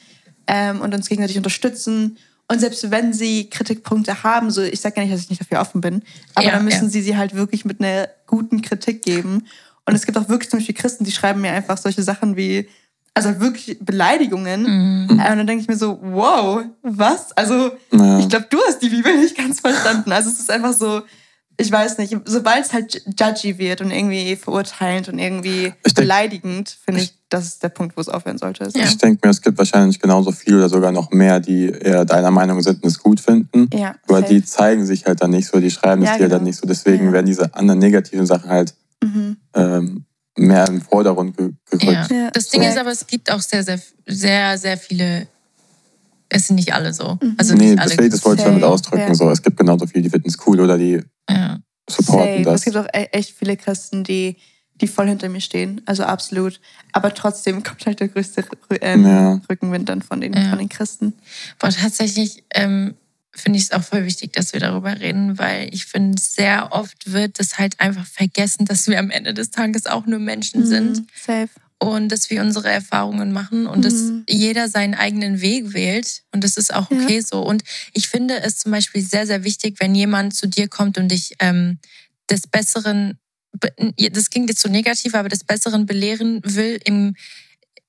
[0.46, 2.18] ähm, und uns gegenseitig unterstützen.
[2.48, 5.60] Und selbst wenn sie Kritikpunkte haben, so ich sage ja nicht, dass ich nicht dafür
[5.60, 6.02] offen bin,
[6.34, 6.90] aber ja, dann müssen ja.
[6.90, 9.46] sie sie halt wirklich mit einer guten Kritik geben.
[9.86, 12.68] Und es gibt auch wirklich zum Beispiel Christen, die schreiben mir einfach solche Sachen wie,
[13.14, 15.06] also wirklich Beleidigungen.
[15.06, 15.10] Mhm.
[15.10, 17.32] Und dann denke ich mir so, wow, was?
[17.32, 18.18] Also ja.
[18.18, 20.12] ich glaube, du hast die Bibel nicht ganz verstanden.
[20.12, 21.02] Also es ist einfach so,
[21.62, 26.76] ich weiß nicht, sobald es halt judgy wird und irgendwie verurteilend und irgendwie denk, beleidigend,
[26.84, 28.68] finde ich, das ist der Punkt, wo es aufhören sollte.
[28.70, 28.78] So.
[28.78, 28.84] Ja.
[28.84, 32.30] Ich denke mir, es gibt wahrscheinlich genauso viele oder sogar noch mehr, die eher deiner
[32.30, 33.68] Meinung sind und es gut finden.
[33.72, 34.34] Ja, Aber safe.
[34.34, 36.48] die zeigen sich halt dann nicht so, die schreiben es Ja, dir halt dann genau.
[36.48, 36.66] nicht so.
[36.66, 37.12] Deswegen Ja.
[37.12, 39.36] werden diese anderen negativen Sachen halt Mhm.
[39.54, 40.04] ähm,
[40.36, 42.10] mehr im Vordergrund ge gerückt.
[42.34, 42.68] Das Ding so.
[42.68, 45.26] ist aber, es gibt auch sehr, sehr, sehr, sehr viele.
[46.34, 47.18] Es sind nicht alle so.
[47.20, 47.34] Mhm.
[47.36, 48.08] Also nee, alle.
[48.08, 49.08] das wollte ich damit ausdrücken.
[49.08, 49.14] ja.
[49.14, 51.58] So, es gibt genauso viele, die finden es cool oder die ja.
[51.88, 52.42] supporten Safe.
[52.44, 52.54] das.
[52.60, 54.36] Es gibt auch e- echt viele Christen, die,
[54.80, 55.82] die voll hinter mir stehen.
[55.84, 56.60] Also absolut.
[56.92, 58.44] Aber trotzdem kommt halt der größte
[58.80, 59.40] ähm, Ja.
[59.50, 60.48] Rückenwind dann von den, Ja.
[60.50, 61.12] von den Christen.
[61.58, 62.94] Aber tatsächlich ähm,
[63.34, 67.12] finde ich es auch voll wichtig, dass wir darüber reden, weil ich finde, sehr oft
[67.12, 70.98] wird es halt einfach vergessen, dass wir am Ende des Tages auch nur Menschen sind
[70.98, 71.06] Mhm.
[71.18, 71.48] Safe.
[71.82, 74.24] Und dass wir unsere Erfahrungen machen und dass Mhm.
[74.28, 76.96] jeder seinen eigenen Weg wählt und das ist auch Ja.
[77.02, 77.42] okay so.
[77.42, 81.08] Und ich finde es zum Beispiel sehr, sehr wichtig, wenn jemand zu dir kommt und
[81.08, 81.78] dich ähm,
[82.30, 83.18] des Besseren,
[83.60, 83.72] be-
[84.12, 87.14] das klingt jetzt so negativ, aber des Besseren belehren will im,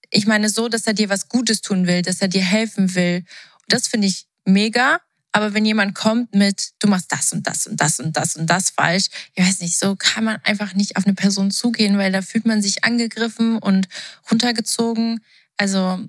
[0.10, 3.23] ich meine so, dass er dir was Gutes tun will, dass er dir helfen will.
[3.67, 4.99] Das finde ich mega.
[5.34, 8.48] Aber wenn jemand kommt mit, du machst das und das und das und das und
[8.48, 12.12] das falsch, ich weiß nicht, so kann man einfach nicht auf eine Person zugehen, weil
[12.12, 13.89] da fühlt man sich angegriffen und
[14.30, 15.22] runtergezogen.
[15.58, 16.00] Also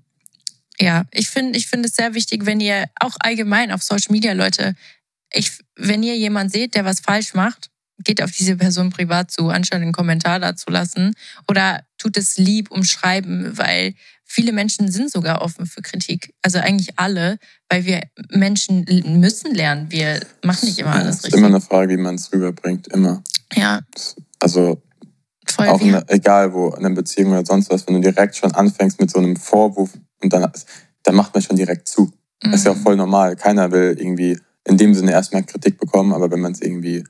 [0.78, 4.34] ja, ich finde ich finde es sehr wichtig, wenn ihr auch allgemein auf Social Media,
[4.34, 4.74] Leute,
[5.32, 7.70] ich, wenn ihr jemand seht, der was falsch macht,
[8.02, 11.14] geht auf diese Person privat zu, anstatt einen Kommentar dazu lassen.
[11.48, 16.34] Oder tut es lieb umschreiben, weil viele Menschen sind sogar offen für Kritik.
[16.42, 18.84] Also eigentlich alle, weil wir Menschen
[19.20, 19.86] müssen lernen.
[19.90, 21.38] Wir machen nicht immer Ja, alles es ist richtig.
[21.38, 22.88] immer eine Frage, wie man es rüberbringt.
[22.88, 23.22] Immer.
[23.54, 23.80] ja,
[24.40, 24.82] Also
[25.46, 28.52] voll auch in, egal wo, in einer Beziehung oder sonst was, wenn du direkt schon
[28.52, 30.50] anfängst mit so einem Vorwurf und dann,
[31.04, 32.12] dann macht man schon direkt zu.
[32.40, 32.82] Das ist ja auch Mhm.
[32.82, 33.36] voll normal.
[33.36, 37.04] Keiner will irgendwie in dem Sinne erstmal Kritik bekommen, aber wenn man es irgendwie,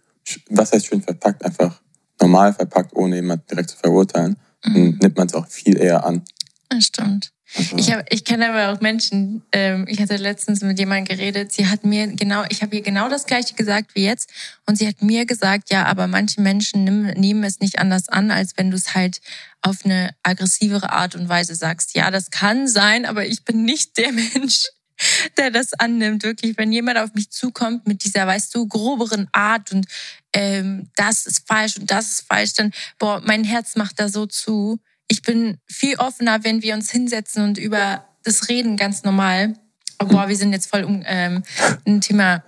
[0.50, 1.80] was heißt schön verpackt, einfach
[2.20, 4.98] normal verpackt, ohne jemanden direkt zu verurteilen, Mhm.
[5.02, 6.22] nimmt man es auch viel eher an.
[6.70, 7.30] Das stimmt.
[7.56, 11.52] Also, Ich, hab, ich kenne aber auch Menschen, ähm, ich hatte letztens mit jemandem geredet,
[11.52, 14.30] sie hat mir genau, ich habe ihr genau das gleiche gesagt wie jetzt
[14.66, 18.30] und sie hat mir gesagt, ja, aber manche Menschen nehmen, nehmen es nicht anders an,
[18.30, 19.20] als wenn du es halt
[19.60, 21.94] auf eine aggressivere Art und Weise sagst.
[21.94, 24.66] Ja, das kann sein, aber ich bin nicht der Mensch,
[25.38, 26.22] der das annimmt.
[26.22, 29.86] Wirklich, wenn jemand auf mich zukommt mit dieser, weißt du, groberen Art und
[30.32, 34.26] ähm, das ist falsch und das ist falsch, dann, boah, mein Herz macht da so
[34.26, 34.78] zu.
[35.08, 39.54] Ich bin viel offener, wenn wir uns hinsetzen und über das reden, ganz normal.
[40.00, 41.42] Oh, boah, wir sind jetzt voll um ähm,
[41.86, 42.42] ein Thema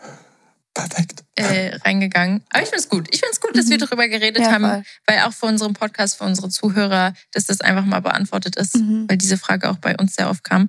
[0.75, 1.23] perfekt.
[1.37, 2.43] äh, reingegangen.
[2.51, 3.09] Aber ich finde es gut.
[3.13, 3.81] Ich finde es gut, dass wir Mhm.
[3.81, 4.83] darüber geredet Ja, haben, voll.
[5.07, 9.05] weil auch für unseren Podcast, für unsere Zuhörer, dass das einfach mal beantwortet ist, Mhm.
[9.09, 10.69] weil diese Frage auch bei uns sehr oft kam.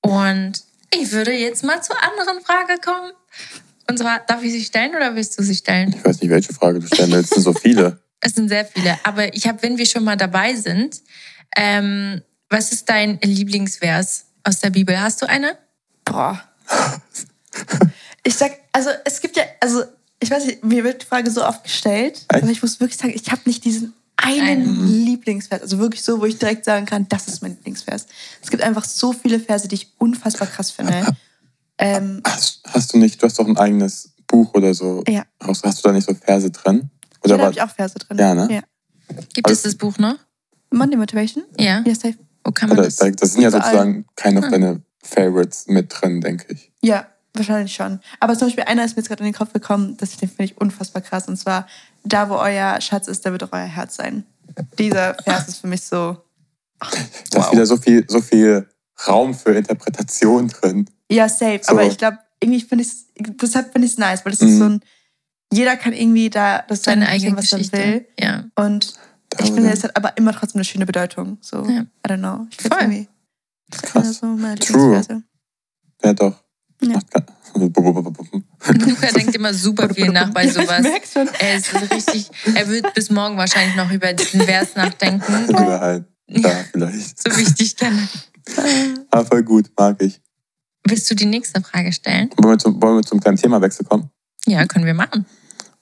[0.00, 0.62] Und
[1.00, 3.12] ich würde jetzt mal zur anderen Frage kommen.
[3.88, 5.94] Und zwar, darf ich sie stellen oder willst du sie stellen?
[5.96, 7.32] Ich weiß nicht, welche Frage du stellen willst.
[7.32, 8.02] Es sind so viele.
[8.26, 8.98] Es sind sehr viele.
[9.02, 11.02] Aber ich habe, wenn wir schon mal dabei sind,
[11.58, 14.98] ähm, was ist dein Lieblingsvers aus der Bibel?
[14.98, 15.58] Hast du eine?
[16.06, 16.42] Boah.
[18.22, 19.84] Ich sag, also es gibt ja, also
[20.20, 22.42] ich weiß nicht, mir wird die Frage so oft gestellt, Echt?
[22.42, 23.92] aber ich muss wirklich sagen, ich habe nicht diesen
[24.24, 25.04] einen Einen.
[25.04, 28.06] Lieblingsvers, also wirklich so, wo ich direkt sagen kann, das ist mein Lieblingsvers.
[28.42, 31.06] Es gibt einfach so viele Verse, die ich unfassbar krass finde.
[31.78, 35.02] Ähm, Hast, hast du nicht, du hast doch ein eigenes Buch oder so.
[35.08, 35.24] Ja.
[35.42, 36.76] Hast, hast du da nicht so Verse drin?
[36.82, 38.18] ja, Oder da war, habe ich auch Verse drin.
[38.18, 38.48] Ja, ne?
[38.50, 38.62] Ja.
[39.34, 40.16] Gibt Also- es das Buch noch?
[40.70, 41.44] Monday Motivation?
[41.58, 41.82] Ja.
[41.86, 42.16] Ja, safe.
[42.44, 42.96] Wo kann man das?
[42.96, 43.64] da- das sind ja Überall.
[43.64, 44.50] sozusagen keine Ah.
[44.50, 46.70] deine Favorites mit drin, denke ich.
[46.82, 48.00] Ja, wahrscheinlich schon.
[48.20, 50.44] Aber zum Beispiel einer ist mir jetzt gerade in den Kopf gekommen, das den finde
[50.44, 51.28] ich unfassbar krass.
[51.28, 51.66] Und zwar,
[52.04, 54.24] da wo euer Schatz ist, da wird auch euer Herz sein.
[54.78, 56.18] Dieser Vers ist für mich so.
[57.30, 57.46] Da Wow.
[57.46, 58.68] ist wieder so viel, so viel
[59.08, 60.88] Raum für Interpretation drin.
[61.10, 61.60] Ja, safe.
[61.62, 61.72] So.
[61.72, 64.48] Aber ich glaube, irgendwie finde ich es, deshalb finde ich es nice, weil das Mhm.
[64.48, 64.80] ist so ein,
[65.52, 67.78] jeder kann irgendwie da das seine eigene was er Geschichte.
[67.78, 68.06] will.
[68.18, 68.44] Ja.
[68.56, 68.94] Und
[69.30, 71.38] Da ich finde, es hat aber immer trotzdem eine schöne Bedeutung.
[71.40, 71.80] So, Ja.
[71.82, 72.46] I don't know.
[72.50, 72.84] Ich finde Voll.
[72.84, 73.08] irgendwie.
[73.72, 74.18] krass.
[74.18, 74.82] so meine True.
[74.96, 75.22] Lieblingsverse.
[76.04, 76.43] Ja, doch.
[76.90, 76.98] Ja.
[78.72, 80.84] Luca denkt immer super viel nach bei Ja, sowas.
[81.12, 81.28] Schon.
[81.38, 85.44] Er ist richtig, er wird bis morgen wahrscheinlich noch über diesen Vers nachdenken.
[85.48, 87.22] Oder halt, Ja, vielleicht.
[87.22, 88.08] so wie ich dich kenne.
[89.10, 90.20] Aber voll gut, mag ich.
[90.86, 92.30] Willst du die nächste Frage stellen?
[92.36, 94.10] Wollen wir zum, wollen wir zum kleinen Themawechsel kommen?
[94.46, 95.24] Ja, können wir machen.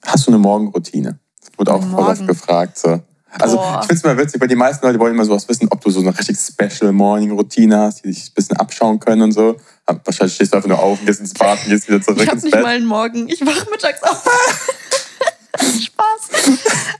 [0.05, 1.19] Hast du eine Morgenroutine?
[1.41, 2.77] Das wurde auch voll oft gefragt.
[2.77, 3.01] So.
[3.39, 3.79] Also Boah.
[3.81, 5.89] ich finde es immer witzig, weil die meisten Leute wollen immer sowas wissen, ob du
[5.89, 9.55] so eine richtig Special Morning Routine hast, die dich ein bisschen abschauen können und so.
[9.85, 12.27] Aber wahrscheinlich stehst du einfach nur auf, gehst ins Bad und gehst wieder zurück Ich
[12.27, 12.63] habe ins nicht Bett.
[12.63, 13.27] mal einen Morgen.
[13.27, 14.23] Ich wache mittags auf.
[15.59, 16.29] Spaß.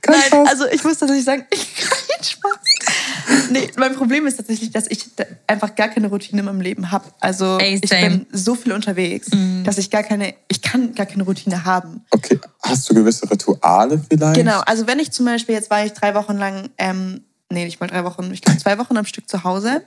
[0.02, 0.50] Kein Nein, Spaß.
[0.50, 3.50] also ich muss tatsächlich sagen, ich kein Spaß.
[3.50, 5.06] Nee, mein Problem ist tatsächlich, dass ich
[5.48, 7.06] einfach gar keine Routine in meinem Leben habe.
[7.20, 9.64] Also Ey, ich bin so viel unterwegs, Mhm.
[9.64, 12.06] dass ich gar keine, ich kann gar keine Routine haben.
[12.12, 14.36] Okay, hast du gewisse Rituale vielleicht?
[14.36, 17.80] Genau, also wenn ich zum Beispiel, jetzt war ich drei Wochen lang ähm, nee, nicht
[17.80, 19.84] mal drei Wochen, ich glaube zwei Wochen am Stück zu Hause.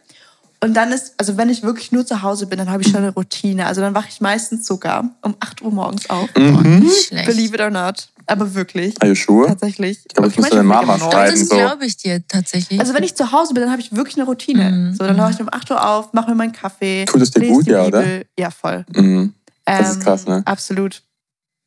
[0.67, 2.97] Und dann ist, also wenn ich wirklich nur zu Hause bin, dann habe ich schon
[2.97, 3.67] eine Routine.
[3.67, 6.29] Also dann wache ich meistens sogar um 8 Uhr morgens auf.
[6.37, 6.81] Mhm.
[6.81, 7.27] Nicht schlecht.
[7.27, 8.09] Believe it or not.
[8.27, 9.01] Aber wirklich.
[9.01, 9.47] Are you sure?
[9.47, 10.01] Tatsächlich.
[10.09, 11.39] Ich glaube, ich muss deine Mama Aber aber schreiben.
[11.39, 11.55] das so.
[11.55, 12.81] glaube ich dir tatsächlich.
[12.81, 14.73] Also wenn ich zu Hause bin, dann habe ich wirklich eine Routine.
[14.73, 14.95] Mhm.
[14.97, 17.05] So, dann wache ich um 8 Uhr auf, mache mir meinen Kaffee.
[17.05, 18.23] Tut es dir gut, ja, oder?
[18.37, 18.85] Ja, voll.
[18.93, 19.35] Mhm.
[19.65, 20.43] Das ist Ähm, krass, ne?
[20.47, 21.03] Absolut.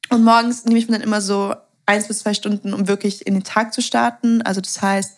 [0.10, 3.34] Und morgens nehme ich mir dann immer so eins bis zwei Stunden, um wirklich in
[3.36, 4.42] den Tag zu starten.
[4.42, 5.14] Also das heißt,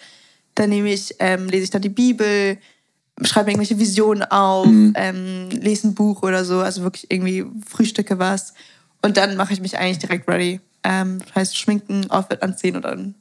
[0.54, 2.58] dann nehme ich, ähm, lese ich dann die Bibel,
[3.27, 4.93] schreibe mir irgendwelche Visionen auf, Mhm.
[4.95, 8.53] ähm, lese ein Buch oder so, also wirklich irgendwie frühstücke was.
[9.01, 10.60] Und dann mache ich mich eigentlich direkt ready.
[10.84, 13.15] Ähm, das heißt, schminken, Outfit anziehen oder dann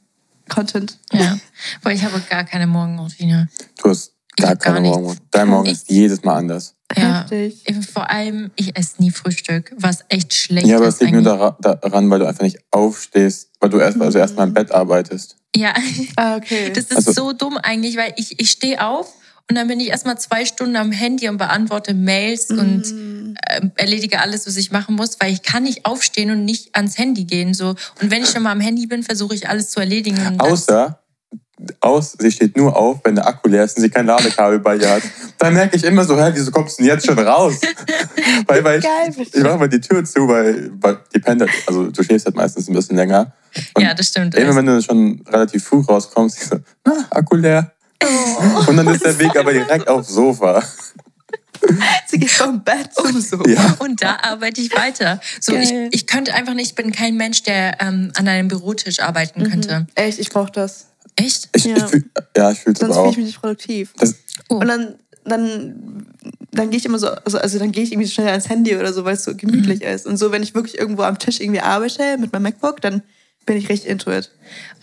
[0.49, 0.97] Content.
[1.13, 1.37] ja.
[1.83, 3.47] Weil ich habe gar keine Morgenroutine.
[3.81, 4.97] Du hast Ich gar gar keine nichts.
[4.97, 5.17] Morgen.
[5.31, 5.83] Dein Morgen Nichts.
[5.83, 6.75] ist jedes Mal anders.
[6.97, 7.25] Ja.
[7.31, 10.95] Eben Vor allem, ich esse nie Frühstück, was echt schlecht Ja, aber ist.
[10.95, 14.43] es liegt nur daran, weil du einfach nicht aufstehst, weil du erst, also erst mal
[14.47, 15.37] im Bett arbeitest.
[15.55, 15.73] Ja,
[16.17, 16.71] Ah, okay.
[16.73, 19.13] das ist Also- so dumm eigentlich, weil ich, ich stehe auf
[19.51, 23.35] und dann bin ich erstmal zwei Stunden am Handy und beantworte Mails und Mm.
[23.45, 26.97] äh, erledige alles, was ich machen muss, weil ich kann nicht aufstehen und nicht ans
[26.97, 27.53] Handy gehen.
[27.53, 27.75] So.
[28.01, 30.25] Und wenn ich schon mal am Handy bin, versuche ich alles zu erledigen.
[30.25, 31.01] Und Außer,
[31.81, 34.77] aus, sie steht nur auf, wenn der Akku leer ist und sie kein Ladekabel bei
[34.77, 35.03] ihr hat.
[35.37, 37.55] Dann merke ich immer so, hä, wieso kommst du denn jetzt schon raus?
[38.47, 41.51] weil, weil ich, Geil, ich mache mal die Tür zu, weil, weil die pennt halt,
[41.67, 43.33] also du schläfst halt meistens ein bisschen länger.
[43.73, 44.33] Und ja, das stimmt.
[44.35, 47.73] Immer wenn du schon relativ früh rauskommst, ich so, na, Akku leer.
[48.03, 48.69] Oh.
[48.69, 50.63] Und dann ist der Weg aber direkt aufs Sofa.
[52.07, 53.43] Sie geht vom Bett zum so.
[53.45, 53.75] Ja.
[53.79, 55.21] Und da arbeite ich weiter.
[55.39, 58.99] So, ich, ich könnte einfach nicht, ich bin kein Mensch, der ähm, an einem Bürotisch
[58.99, 59.85] arbeiten könnte.
[59.95, 60.87] Echt, ich brauche das.
[61.15, 61.49] Echt?
[61.55, 61.77] Ich, Ja.
[61.77, 63.11] ich fühl, ja, ich fühle es Sonst aber fühle auch.
[63.11, 63.93] ich mich nicht produktiv.
[63.97, 64.15] Das,
[64.49, 64.55] Oh.
[64.55, 66.05] Und dann, dann,
[66.51, 68.91] dann gehe ich immer so, also, also dann gehe ich irgendwie schnell ans Handy oder
[68.91, 70.05] so, weil es so gemütlich ist.
[70.07, 73.01] Und so, wenn ich wirklich irgendwo am Tisch irgendwie arbeite mit meinem MacBook, dann
[73.45, 74.31] bin ich richtig into it.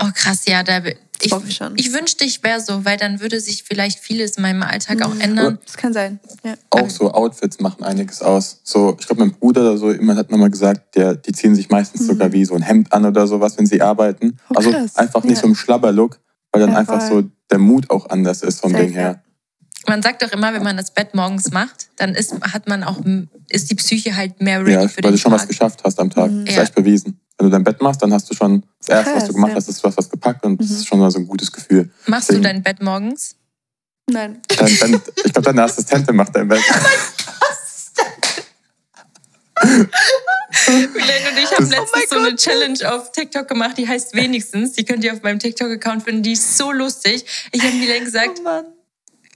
[0.00, 0.80] Oh krass, ja, da
[1.22, 1.72] ich, hoffe ich schon.
[1.76, 5.14] ich wünschte, ich wäre so, weil dann würde sich vielleicht vieles in meinem Alltag auch
[5.14, 5.20] Mhm.
[5.20, 5.58] ändern.
[5.64, 6.20] Das kann sein.
[6.44, 6.54] Ja.
[6.70, 8.60] auch so Outfits machen einiges aus.
[8.64, 11.68] So, ich glaube, mein Bruder oder so, jemand hat nochmal gesagt, der, die ziehen sich
[11.70, 14.26] meistens sogar wie so ein Hemd an oder sowas, wenn sie arbeiten.
[14.26, 14.34] Mhm.
[14.50, 15.42] Oh, also einfach nicht Ja.
[15.42, 16.18] so im Schlabberlook,
[16.52, 19.22] weil dann Ja, einfach so der Mut auch anders ist vom Ding her.
[19.88, 22.98] Man sagt doch immer, wenn man das Bett morgens macht, dann ist, hat man auch,
[23.48, 25.48] ist die Psyche halt mehr ready Ja, für weil den du schon was Tag.
[25.48, 26.30] geschafft hast am Tag.
[26.30, 26.44] Mhm.
[26.44, 26.62] Das ist Ja.
[26.64, 27.18] echt bewiesen.
[27.38, 29.56] Wenn du dein Bett machst, dann hast du schon das Erste, was du gemacht ja.
[29.56, 30.74] hast, ist, du hast was gepackt und das Mhm.
[30.76, 31.90] ist schon mal so ein gutes Gefühl.
[32.06, 33.36] Machst du Deswegen- dein Bett morgens?
[34.10, 34.40] Nein.
[34.56, 36.60] Dein, dein, ich glaube, deine Assistentin macht dein Bett.
[40.68, 42.36] Milene und ich haben letztens Oh so eine.
[42.36, 44.72] Challenge auf TikTok gemacht, die heißt wenigstens.
[44.74, 46.22] Die könnt ihr auf meinem TikTok-Account finden.
[46.22, 47.24] Die ist so lustig.
[47.52, 48.64] Ich habe Milene gesagt, Oh Mann.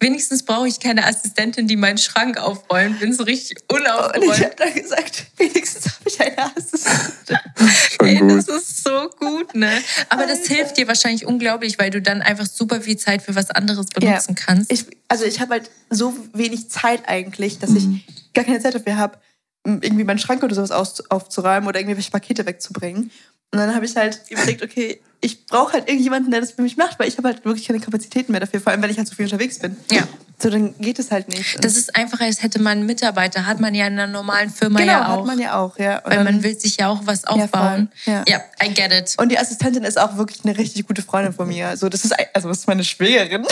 [0.03, 3.01] Wenigstens brauche ich keine Assistentin, die meinen Schrank aufräumt.
[3.01, 4.41] Bin so richtig Und ich unaufgeräumt.
[4.45, 7.39] habe dann gesagt, wenigstens habe ich eine Assistentin.
[7.99, 8.31] Schon Ey, gut.
[8.31, 9.71] das ist so gut, ne?
[10.11, 13.51] Aber das hilft dir wahrscheinlich unglaublich, weil du dann einfach super viel Zeit für was
[13.51, 14.71] anderes benutzen kannst.
[14.73, 18.01] Ich, also ich habe halt so wenig Zeit eigentlich, dass ich Mhm.
[18.35, 19.19] gar keine Zeit dafür habe,
[19.65, 23.11] irgendwie meinen Schrank oder sowas aus, aufzuräumen oder irgendwelche Pakete wegzubringen.
[23.53, 26.77] Und dann habe ich halt überlegt, okay, ich brauche halt irgendjemanden, der das für mich
[26.77, 29.07] macht, weil ich habe halt wirklich keine Kapazitäten mehr dafür, vor allem wenn ich halt
[29.07, 29.77] so viel unterwegs bin.
[29.91, 30.03] Ja.
[30.43, 31.65] So, dann geht es halt nicht.
[31.65, 33.47] das ist einfacher, als hätte man einen Mitarbeiter.
[33.47, 35.19] Hat man ja in einer normalen Firma genau, ja auch.
[35.19, 35.99] hat man ja auch, ja.
[35.99, 37.93] Und weil man will sich ja auch was Ja, aufbauen.
[38.07, 38.25] Ja.
[38.27, 39.15] ja, I get it.
[39.19, 41.69] Und die Assistentin ist auch wirklich eine richtig gute Freundin von mir.
[41.69, 43.47] Also das ist, also das ist meine Schwägerin.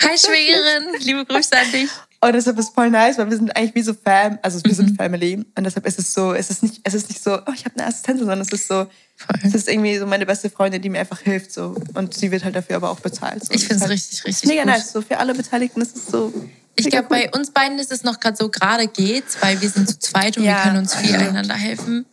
[0.00, 1.90] Hi Schwägerin, liebe Grüße an dich.
[2.26, 4.72] Und deshalb ist es voll nice, weil wir sind eigentlich wie so Fam, also wir
[4.72, 4.76] Mhm.
[4.76, 5.44] sind Family.
[5.56, 7.76] Und deshalb ist es so, es ist nicht, es ist nicht so, oh, ich habe
[7.76, 9.36] eine Assistentin, sondern es ist so, Voll.
[9.42, 11.52] es ist irgendwie so meine beste Freundin, die mir einfach hilft.
[11.52, 11.76] So.
[11.94, 13.44] Und sie wird halt dafür aber auch bezahlt.
[13.44, 13.52] So.
[13.52, 14.72] Ich finde es ist richtig, halt richtig mega gut.
[14.72, 14.92] nice.
[14.92, 16.32] So für alle Beteiligten ist es so.
[16.76, 19.88] Ich glaube, bei uns beiden ist es noch gerade so gerade geht's, weil wir sind
[19.88, 20.56] zu zweit und Ja.
[20.56, 21.18] wir können uns viel Ja.
[21.28, 22.04] einander helfen.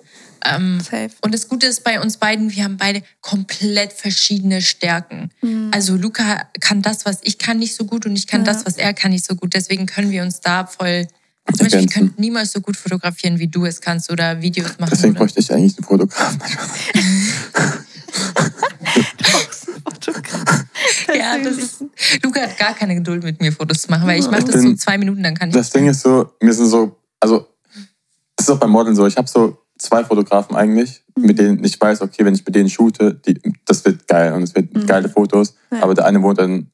[0.46, 1.12] Ähm, Safe.
[1.22, 5.30] und das Gute ist bei uns beiden, wir haben beide komplett verschiedene Stärken.
[5.42, 5.70] Mhm.
[5.74, 8.54] Also Luca kann das, was ich kann, nicht so gut und ich kann Ja.
[8.54, 9.54] das, was er kann, nicht so gut.
[9.54, 11.08] Deswegen können wir uns da voll.
[11.54, 14.92] Zum Beispiel, ich könnte niemals so gut fotografieren, wie du es kannst oder Videos machen.
[14.92, 15.20] Deswegen oder.
[15.20, 16.40] bräuchte ich eigentlich einen Fotografen.
[21.14, 21.84] Ja, das ist,
[22.24, 24.74] Luca hat gar keine Geduld mit mir Fotos zu machen, weil ich mache das so
[24.76, 25.56] zwei Minuten, dann kann ich.
[25.56, 27.48] Das Ding ist so, mir sind so, also,
[28.36, 31.26] das ist auch beim Modeln so, ich habe so zwei Fotografen eigentlich, Mhm.
[31.26, 34.44] mit denen ich weiß, okay, wenn ich mit denen shoote, die, das wird geil und
[34.44, 34.86] es wird Mhm.
[34.86, 35.56] geile Fotos.
[35.72, 35.84] Ja.
[35.84, 36.68] Aber der eine wohnt in,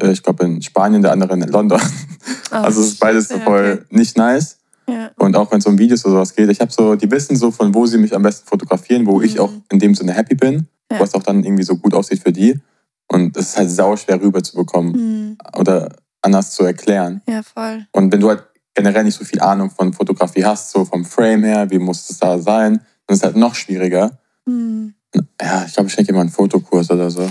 [0.00, 1.80] äh, ich glaube, in Spanien, der andere in London.
[2.50, 4.58] also es ist beides so voll nicht nice.
[4.88, 5.10] Ja.
[5.18, 7.50] Und auch wenn es um Videos oder sowas geht, ich habe so, die wissen so,
[7.50, 9.40] von wo sie mich am besten fotografieren, wo ich Mhm.
[9.40, 11.00] auch in dem Sinne happy bin, Ja.
[11.00, 12.58] was auch dann irgendwie so gut aussieht für die.
[13.08, 15.38] Und es ist halt sau schwer rüberzubekommen Mhm.
[15.56, 15.90] oder
[16.22, 17.22] anders zu erklären.
[17.28, 17.86] Ja, voll.
[17.92, 21.44] Und wenn du halt generell nicht so viel Ahnung von Fotografie hast, so vom Frame
[21.44, 24.18] her, wie muss es da sein, dann ist es halt noch schwieriger.
[24.46, 24.94] Mhm.
[25.40, 27.30] Ja, ich glaube, ich schenke mal einen Fotokurs oder so.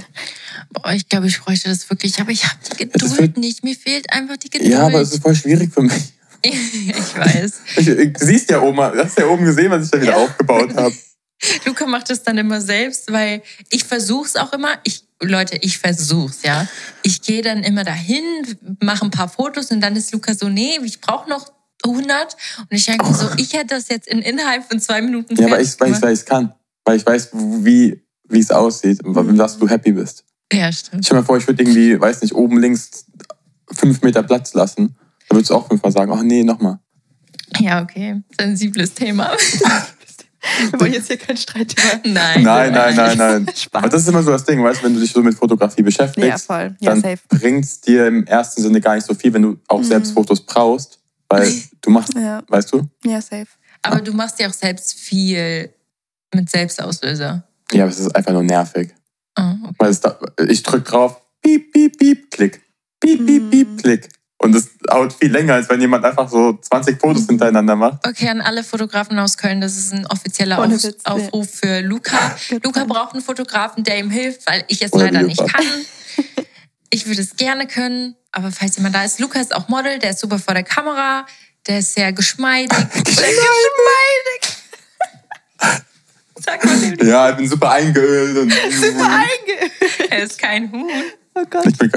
[0.72, 3.64] Boah, ich glaube, ich bräuchte das wirklich, aber ich habe die Es Geduld nicht.
[3.64, 4.72] Mir fehlt einfach die Geduld.
[4.72, 6.14] Ja, aber es ist voll schwierig für mich.
[6.42, 7.62] ich weiß.
[7.76, 10.96] Du siehst ja oben, du hast ja oben gesehen, was ich da wieder aufgebaut habe.
[11.66, 14.78] Luca macht das dann immer selbst, weil ich versuch's auch immer.
[14.84, 16.68] Ich, Leute, ich versuch's, ja.
[17.04, 18.24] Ich gehe dann immer dahin,
[18.82, 21.52] mache ein paar Fotos und dann ist Luca so, nee, ich brauche noch
[21.84, 22.36] 100.
[22.60, 25.50] Und ich denke mir so, ich hätte das jetzt in innerhalb von zwei Minuten Ja,
[25.52, 26.54] weil ich fertig weil ich kann.
[26.86, 30.24] Weil ich weiß, wie wie es aussieht und mit was du happy bist.
[30.54, 31.06] Ja, stimmt.
[31.06, 33.06] Stell dir mal vor, ich würde irgendwie, weiß nicht, oben links
[33.72, 34.96] fünf Meter Platz lassen.
[35.28, 36.80] Da würdest du auch fünfmal sagen, ach nee, nochmal.
[37.60, 38.22] Ja, okay.
[38.40, 39.32] Sensibles Thema.
[40.72, 42.02] Wir wollen jetzt hier kein Streitthema.
[42.06, 42.44] Nein.
[42.44, 43.46] Nein, nein, nein, nein.
[43.56, 43.82] Spaß.
[43.82, 45.82] Aber das ist immer so das Ding, weißt du, wenn du dich so mit Fotografie
[45.82, 46.76] Ja, beschäftigst, voll.
[46.80, 49.80] Ja, dann bringt es dir im ersten Sinne gar nicht so viel, wenn du auch
[49.80, 49.84] Mhm.
[49.86, 52.88] selbst Fotos brauchst, weil du machst, Ja, weißt du?
[53.06, 53.48] ja, safe.
[53.82, 55.70] Aber du machst ja auch selbst viel
[56.34, 57.44] mit Selbstauslöser.
[57.72, 58.94] Ja, aber es ist einfach nur nervig.
[59.38, 59.74] Oh, okay.
[59.78, 62.62] Weil es da, ich drück drauf, piep, piep, piep, klick.
[63.00, 63.50] Piep, piep, Mhm.
[63.50, 64.10] piep, klick.
[64.42, 68.08] Und es dauert viel länger, als wenn jemand einfach so 20 Fotos hintereinander macht.
[68.08, 71.12] Okay, an alle Fotografen aus Köln, das ist ein offizieller Auf Witz, ja.
[71.12, 72.38] Aufruf für Luca.
[72.50, 72.94] Good Luca time.
[72.94, 75.66] braucht einen Fotografen, der ihm hilft, weil ich es Oder leider nicht kann.
[76.92, 80.10] Ich würde es gerne können, aber falls jemand da ist, Luca ist auch Model, der
[80.10, 81.24] ist super vor der Kamera,
[81.68, 82.70] der ist sehr geschmeidig.
[83.06, 83.38] geschmeidig!
[86.44, 88.36] Sag mal dem Ja, ich bin super eingeölt.
[88.38, 89.72] Und Einge
[90.10, 90.90] er ist kein Huhn.
[91.36, 91.68] oh Gott.
[91.68, 91.92] ich bin,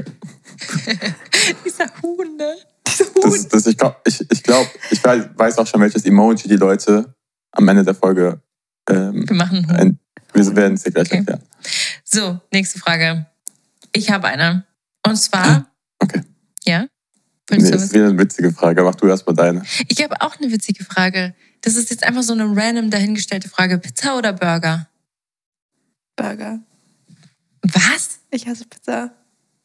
[1.65, 2.55] Dieser Huhn, ne?
[2.85, 7.15] das, das, ich glaube, ich, ich, glaub, ich weiß auch schon, welches Emoji die Leute
[7.53, 8.41] am Ende der Folge.
[8.89, 9.77] Ähm, Wir machen Huhn.
[9.77, 9.99] ein,
[10.33, 11.19] wir werden es dir gleich Okay.
[11.19, 11.43] erklären.
[12.05, 13.27] So, nächste Frage.
[13.93, 14.67] Ich habe eine.
[15.07, 15.67] Und zwar.
[15.99, 16.23] Okay.
[16.65, 16.87] Ja?
[17.49, 18.83] Willst Nee, du ist wieder eine witzige Frage.
[18.83, 19.63] Mach du erstmal deine.
[19.89, 21.35] Ich habe auch eine witzige Frage.
[21.61, 23.79] Das ist jetzt einfach so eine random dahingestellte Frage.
[23.79, 24.89] Pizza oder Burger?
[26.17, 26.61] Burger.
[27.63, 28.21] Was?
[28.31, 29.13] Ich hasse Pizza.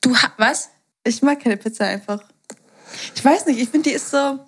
[0.01, 0.69] Du ha was?
[1.08, 2.24] Ich mag keine Pizza einfach.
[3.15, 4.39] Ich weiß nicht, ich finde, die ist so.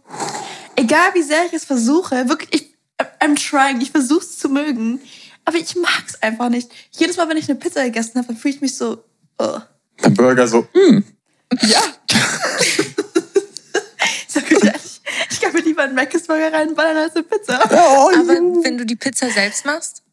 [0.76, 2.76] Egal wie sehr ich es versuche, wirklich, ich,
[3.20, 5.02] I'm trying, ich versuche es zu mögen,
[5.46, 6.70] aber ich mag es einfach nicht.
[6.92, 9.04] Jedes Mal, wenn ich eine Pizza gegessen habe, dann fühle ich mich so.
[9.38, 9.60] Oh.
[10.02, 11.04] Beim Burger so, mm,
[11.62, 11.82] Ja.
[12.68, 17.60] ich sag euch ehrlich, ich kann mir lieber einen Mc's Burger reinballern als eine Pizza.
[17.72, 20.04] oh, Aber wenn du die Pizza selbst machst?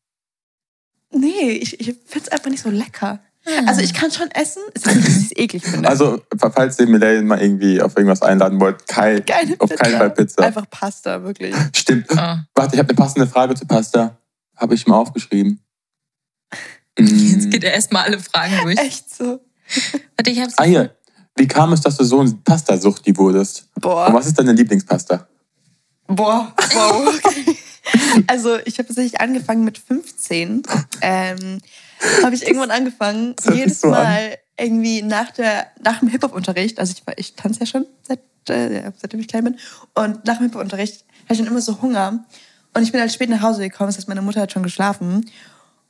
[1.11, 3.21] Nee, ich, ich finde es einfach nicht so lecker.
[3.67, 5.89] Also ich kann schon essen, es ist dass ich eklig finde.
[5.89, 6.21] Also,
[6.53, 9.83] falls ihr Millennial mal irgendwie auf irgendwas einladen wollt, kein, Keine auf Pizza.
[9.85, 10.43] keinen Fall Pizza.
[10.43, 11.55] Einfach Pasta, wirklich.
[11.75, 12.07] Stimmt.
[12.11, 12.17] Oh.
[12.55, 14.19] Warte, ich habe eine passende Frage zu Pasta.
[14.57, 15.61] Habe ich mal aufgeschrieben.
[16.99, 17.51] Jetzt Mm.
[17.51, 18.79] geht er erstmal alle Fragen durch.
[18.79, 19.41] Echt so.
[20.17, 20.55] Warte, ich hab's.
[20.57, 20.97] Ah, hier.
[21.37, 23.69] Wie kam es, dass du so ein Pastasuchti wurdest?
[23.75, 24.13] Und Boah.
[24.13, 25.29] was ist deine Lieblingspasta?
[26.07, 26.55] Boah.
[26.73, 27.15] Wow.
[27.25, 27.57] Okay.
[28.27, 30.63] Also ich habe tatsächlich angefangen mit 15.
[31.03, 31.61] Ähm,
[32.23, 33.95] habe ich irgendwann angefangen, jedes so an.
[33.95, 38.91] Mal irgendwie nach, der, nach dem Hip-Hop-Unterricht, also ich, ich tanze ja schon, seit, äh,
[38.97, 39.57] seitdem ich klein bin,
[39.95, 42.25] und nach dem Hip-Hop-Unterricht hatte ich dann immer so Hunger.
[42.75, 45.31] Und ich bin halt spät nach Hause gekommen, das heißt, meine Mutter hat schon geschlafen.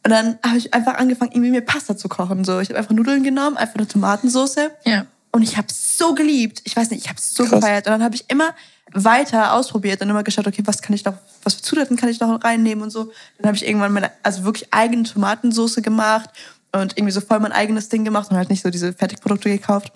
[0.05, 2.45] Und dann habe ich einfach angefangen, irgendwie mir Pasta zu kochen.
[2.45, 4.71] So, ich habe einfach Nudeln genommen, einfach eine Tomatensauce.
[4.85, 5.07] Ja.
[5.33, 6.63] Und ich habe es so geliebt.
[6.65, 7.61] Ich weiß nicht, ich habe es so Krass.
[7.61, 7.87] gefeiert.
[7.87, 8.55] Und dann habe ich immer
[8.93, 12.21] weiter ausprobiert und immer geschaut, okay, was kann ich noch, was für Zutaten kann ich
[12.21, 13.11] noch reinnehmen und so.
[13.39, 16.31] Dann habe ich irgendwann meine, also wirklich eigene Tomatensauce gemacht
[16.73, 19.93] und irgendwie so voll mein eigenes Ding gemacht und halt nicht so diese Fertigprodukte gekauft.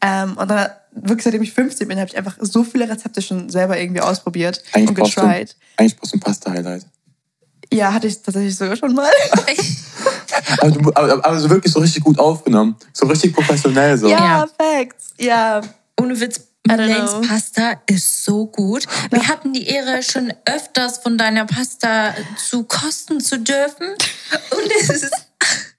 [0.00, 3.50] Ähm, und dann, wirklich seitdem ich 15 bin, habe ich einfach so viele Rezepte schon
[3.50, 5.56] selber irgendwie ausprobiert Eigentlich und brauchst, du, getried.
[5.76, 6.86] eigentlich brauchst du ein Pasta-Highlight.
[7.72, 9.10] Ja, hatte ich tatsächlich sogar schon mal.
[10.58, 12.76] Aber, du, aber, aber so wirklich so richtig gut aufgenommen.
[12.92, 14.08] So richtig professionell so.
[14.08, 15.10] Ja, Facts.
[15.18, 15.60] Ja,
[16.00, 17.20] Ohne Witz, I don't Melanes know.
[17.22, 18.86] Pasta ist so gut.
[19.10, 22.14] Wir hatten die Ehre, schon öfters von deiner Pasta
[22.48, 23.88] zu kosten zu dürfen.
[23.88, 25.10] Und es ist,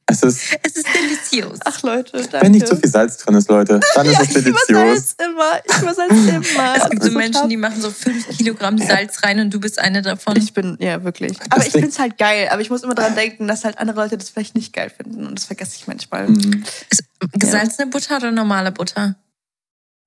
[0.08, 1.60] Es ist, es ist delizios.
[1.63, 2.41] ach Leute, danke.
[2.41, 4.67] wenn nicht zu viel Salz drin ist, Leute, dann ist es ich delizios.
[4.67, 5.62] übersalz immer.
[5.63, 6.12] Ich übersalz
[6.52, 6.75] immer.
[6.75, 9.60] Es gibt Das so ist Menschen, die machen so fünf Kilogramm Salz rein und du
[9.62, 10.36] bist eine davon.
[10.36, 11.38] Ich bin, ja, wirklich.
[11.52, 12.50] Aber ich finde es halt geil.
[12.52, 15.27] Aber ich muss immer daran denken, dass halt andere Leute das vielleicht nicht geil finden.
[15.27, 16.27] Und das vergesse ich manchmal.
[16.27, 16.63] Mhm.
[16.90, 17.04] Ist
[17.34, 19.15] gesalzene Butter oder normale Butter?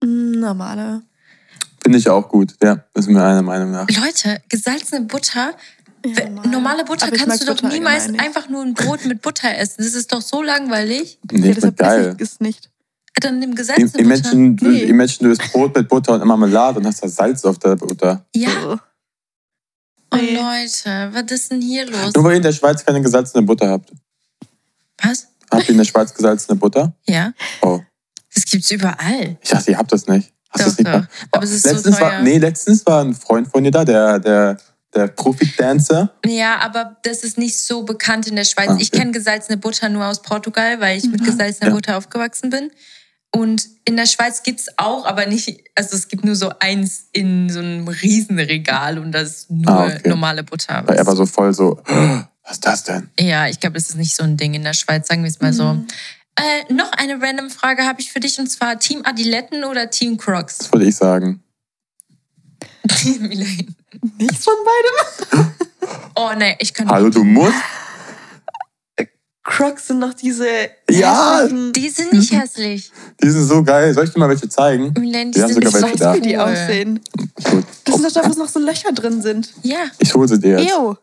[0.04, 1.02] Mm, Normale.
[1.82, 2.54] Finde ich auch gut.
[2.62, 3.86] Ja, das ist mir einer Meinung nach.
[3.90, 5.54] Leute, gesalzene Butter,
[6.04, 6.48] Ja, normal.
[6.50, 9.76] normale Butter Aber kannst du doch Butter niemals einfach nur ein Brot mit Butter essen.
[9.84, 11.18] Das ist doch so langweilig.
[11.30, 12.16] Nee, Ja, ich deshalb geil.
[12.18, 12.70] es nicht.
[13.20, 14.06] Dann nimm Im, gesalzene im, Butter.
[14.08, 14.82] Menschen, du, Nee.
[14.84, 17.76] Im Menschen, du isst Brot mit Butter und Marmelade und hast da Salz auf der
[17.76, 18.24] Butter.
[18.34, 18.76] Ja, Oh.
[20.12, 20.34] oh Nee.
[20.34, 22.12] Leute, was ist denn hier los?
[22.14, 23.92] Nur weil ihr in der Schweiz keine gesalzene Butter habt.
[25.02, 25.28] Was?
[25.50, 26.94] Habt ihr in der Schweiz gesalzene Butter?
[27.06, 27.32] Ja,
[27.62, 27.80] Oh,
[28.34, 29.36] das gibt's überall.
[29.42, 30.32] ich dachte, ihr habt das nicht.
[30.50, 31.26] Hast du Doch, das nicht doch.
[31.32, 32.10] Aber es ist so letztens teuer.
[32.12, 34.56] war, nee, letztens war ein Freund von dir da, der, der,
[34.94, 36.14] der Profi-Dancer.
[36.26, 38.68] Ja, aber das ist nicht so bekannt in der Schweiz.
[38.70, 41.74] Ah, Ich kenne gesalzene Butter nur aus Portugal, weil ich mit gesalzener Ja.
[41.74, 42.70] Butter aufgewachsen bin.
[43.34, 47.50] Und in der Schweiz gibt's auch, aber nicht, also es gibt nur so eins in
[47.50, 50.08] so einem Riesenregal und das ist nur Ah, okay.
[50.08, 50.82] normale Butter.
[50.86, 53.10] Weil er war so voll so, was ist das denn?
[53.18, 55.40] Ja, ich glaube, das ist nicht so ein Ding in der Schweiz, sagen wir es
[55.40, 55.78] mal so.
[56.36, 60.16] Äh, noch eine random Frage habe ich für dich und zwar Team Adiletten oder Team
[60.16, 60.58] Crocs?
[60.58, 61.42] Das wollte ich sagen.
[64.18, 65.52] Nichts von beidem.
[66.16, 67.54] oh nee, ich kann Hallo, du musst?
[69.46, 70.46] Crocs sind noch diese.
[70.90, 71.40] Ja.
[71.42, 72.90] hässlichen- Die sind nicht hässlich.
[73.22, 73.92] Die sind so geil.
[73.92, 74.94] Soll ich dir mal welche zeigen?
[74.96, 76.14] Elaine, die Wir haben sind sogar so welche da.
[76.14, 77.00] wie die aussehen.
[77.38, 77.44] Ich
[77.84, 79.52] Das sind doch da, wo noch so Löcher drin sind.
[79.62, 80.72] Ja, ich hol sie dir jetzt.
[80.74, 80.94] Ew.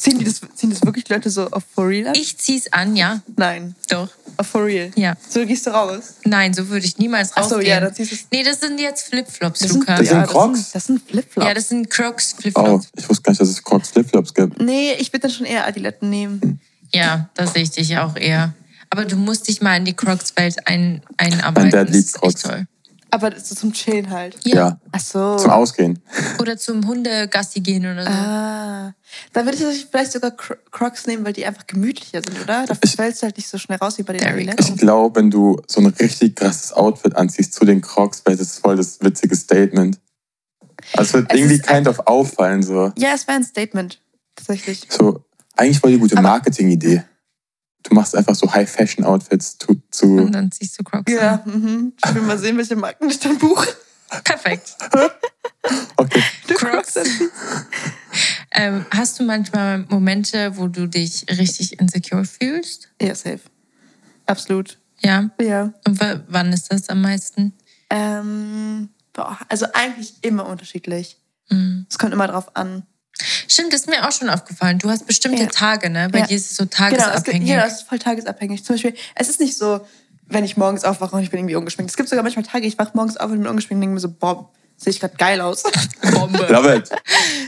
[0.00, 2.14] Ziehen, die das, ziehen das wirklich Leute so auf for real an?
[2.14, 4.08] ich zieh's an, ja, Nein, doch.
[4.38, 4.90] auf for real.
[4.96, 5.14] Ja.
[5.28, 6.14] So gehst du raus.
[6.24, 7.70] Nein, so würde ich niemals Ach so, rausgehen.
[7.70, 8.26] ja, dann ziehst du es.
[8.32, 9.96] Nee, das sind jetzt Flipflops, Das sind, Luca.
[9.96, 10.72] Das sind ja, Crocs?
[10.72, 11.46] Das sind, das Flipflops.
[11.46, 12.88] ja, das sind Crocs Oh, Flipflops.
[12.96, 14.60] ich wusste gar nicht, dass es Crocs Flipflops gibt.
[14.62, 16.60] nee, ich würde dann schon eher Adiletten nehmen.
[16.94, 18.54] Ja, das sehe ich dich auch eher.
[18.88, 21.62] Aber du musst dich mal in die Crocs-Welt ein, einarbeiten.
[21.64, 22.34] Mein Dad Das liebt ist Crocs.
[22.36, 22.66] Echt toll.
[23.12, 24.36] Aber zum Chillen halt.
[24.44, 24.54] Ja.
[24.54, 24.80] Ja.
[24.92, 25.36] Ach so.
[25.36, 25.98] Zum Ausgehen.
[26.40, 28.10] Oder zum Hundegassi gehen oder so.
[28.10, 28.94] Ah.
[29.32, 32.64] Dann würde ich vielleicht sogar Cro- Crocs nehmen, weil die einfach gemütlicher sind, oder?
[32.66, 34.64] Da Ich- fällst du halt nicht so schnell raus wie bei den Adiletten.
[34.74, 38.58] Ich glaube, wenn du so ein richtig krasses Outfit anziehst zu den Crocs, wäre das
[38.58, 39.98] voll das witzige Statement.
[40.94, 42.62] Also es wird Es irgendwie ist kind of auffallen.
[42.62, 42.92] So.
[42.96, 44.00] Ja, es wäre ein Statement.
[44.36, 44.86] Tatsächlich.
[44.88, 45.24] so
[45.56, 47.02] eigentlich voll die gute Aber- Marketing-Idee.
[47.82, 51.92] Du machst einfach so High-Fashion-Outfits zu, Und zu dann ziehst du Crocs Ja, mhm.
[52.04, 53.68] Ich will mal sehen, welche Marken ich dann buche.
[54.24, 54.76] Perfekt.
[55.96, 56.22] Okay.
[56.48, 56.94] Du Crocs.
[58.52, 62.88] Ähm, hast du manchmal Momente, wo du dich richtig insecure fühlst?
[63.00, 63.40] Ja, safe.
[64.26, 64.78] Absolut.
[65.00, 65.30] Ja.
[65.40, 65.72] Ja.
[65.86, 67.52] Und w- wann ist das am meisten?
[67.90, 71.18] Ähm, boah, also eigentlich immer unterschiedlich.
[71.50, 71.86] Mhm.
[71.90, 72.84] Es kommt immer drauf an.
[73.48, 74.78] Stimmt, das ist mir auch schon aufgefallen.
[74.78, 75.48] Du hast bestimmte Ja.
[75.48, 76.08] Tage, ne?
[76.10, 76.26] Bei Ja.
[76.26, 77.48] dir ist es so Genau, es, tagesabhängig.
[77.48, 78.64] genau, es ist voll tagesabhängig.
[78.64, 79.80] Zum Beispiel, es ist nicht so,
[80.26, 81.90] wenn ich morgens aufwache und ich bin irgendwie ungeschminkt.
[81.90, 84.00] Es gibt sogar manchmal Tage, ich wache morgens auf und bin ungeschminkt und denke mir
[84.00, 85.62] so, boah, sehe ich gerade geil aus.
[86.12, 86.46] Bombe.
[86.48, 86.90] Love it.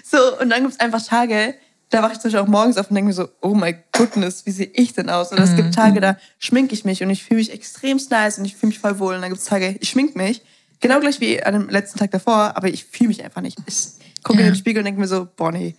[0.04, 1.54] so, und dann gibt es einfach Tage,
[1.90, 4.46] da wache ich zum Beispiel auch morgens auf und denke mir so, oh my goodness,
[4.46, 5.30] wie sehe ich denn aus?
[5.32, 5.56] Oder es Mhm.
[5.56, 8.68] gibt Tage, da schminke ich mich und ich fühle mich extrem nice und ich fühle
[8.68, 9.14] mich voll wohl.
[9.14, 10.40] Und dann gibt es Tage, ich schminke mich,
[10.80, 13.58] genau gleich wie an dem letzten Tag davor, aber ich fühle mich einfach nicht.
[13.66, 13.76] Ich
[14.22, 14.46] gucke Ja.
[14.46, 15.74] in den Spiegel und denke mir so, boah, nee,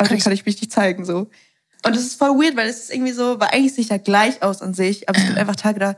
[0.00, 1.04] heute Kann ich- kann ich mich nicht zeigen.
[1.04, 1.28] So.
[1.84, 3.98] Und das ist voll weird, weil es ist irgendwie so, weil eigentlich sehe ich da
[3.98, 5.96] gleich aus an sich, aber es gibt einfach Tage, da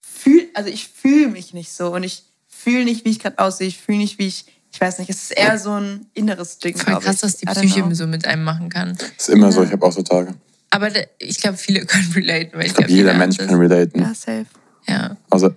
[0.00, 3.66] fühl, also ich fühle mich nicht so und ich fühle nicht, wie ich gerade aussehe,
[3.66, 6.76] ich fühle nicht, wie ich, ich weiß nicht, es ist eher so ein inneres Ding.
[6.76, 7.22] Voll krass, ich.
[7.22, 8.96] was die Psyche so mit einem machen kann.
[9.18, 9.66] Ist immer so, Ja.
[9.66, 10.34] ich habe auch so Tage.
[10.70, 10.88] Aber
[11.18, 12.52] ich glaube, viele können relaten.
[12.54, 14.00] Weil ich Ich glaube, glaub, jeder Mensch kann relaten.
[14.00, 14.46] Ja, safe.
[14.86, 15.16] Ja.
[15.30, 15.54] Außer,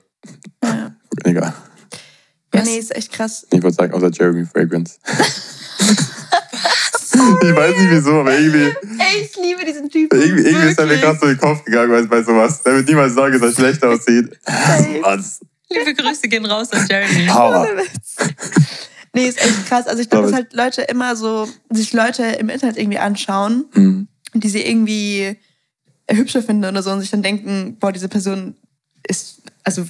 [0.63, 0.95] Ja.
[1.23, 1.53] egal.
[2.55, 3.45] Ja, nee, ist echt krass.
[3.51, 4.97] Ich würde sagen, außer Jeremy Fragrance.
[5.81, 8.65] ich weiß nicht wieso, aber irgendwie,
[8.99, 10.19] Ey, ich liebe diesen Typen.
[10.21, 12.61] irgendwie, irgendwie ist er mir gerade so in den Kopf gegangen bei, bei sowas.
[12.63, 14.37] Der wird niemals sagen, dass er schlecht aussieht.
[15.01, 15.39] Was?
[15.69, 17.27] Liebe Grüße gehen raus an Jeremy.
[17.27, 17.67] Power.
[19.13, 19.87] Nee, ist echt krass.
[19.87, 24.07] Also ich glaube, dass halt Leute immer so, sich Leute im Internet irgendwie anschauen, Mhm.
[24.33, 25.37] die sie irgendwie
[26.09, 28.55] hübscher finden oder so und sich dann denken, boah, diese Person
[29.07, 29.85] ist, also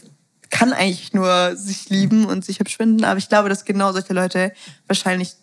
[0.50, 3.04] kann eigentlich nur sich lieben und sich hübsch finden.
[3.04, 4.52] Aber ich glaube, dass genau solche Leute
[4.88, 5.34] wahrscheinlich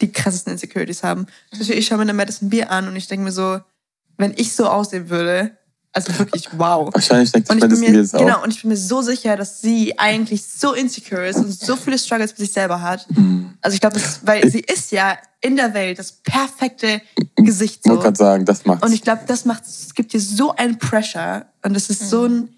[0.00, 1.26] die krassesten Insecurities haben.
[1.50, 3.60] Zum Beispiel, ich schaue mir eine Madison Beer an und ich denke mir so,
[4.18, 5.56] wenn ich so aussehen würde,
[5.94, 6.88] also wirklich wow.
[6.92, 8.18] Wahrscheinlich denkt sich Und ich, bin Madison Beer mir, das auch.
[8.20, 11.76] genau, und ich bin mir so sicher, dass sie eigentlich so insecure ist und so
[11.76, 13.06] viele Struggles mit sich selber hat.
[13.10, 13.54] Mhm.
[13.60, 17.02] Also ich glaube, das- weil sie ist ja in der Welt das perfekte
[17.36, 18.02] Gesicht Ich wollte so.
[18.04, 18.84] gerade sagen, das macht's.
[18.86, 22.24] Und ich glaube, das macht, es gibt dir so einen Pressure und das ist so
[22.24, 22.48] ein,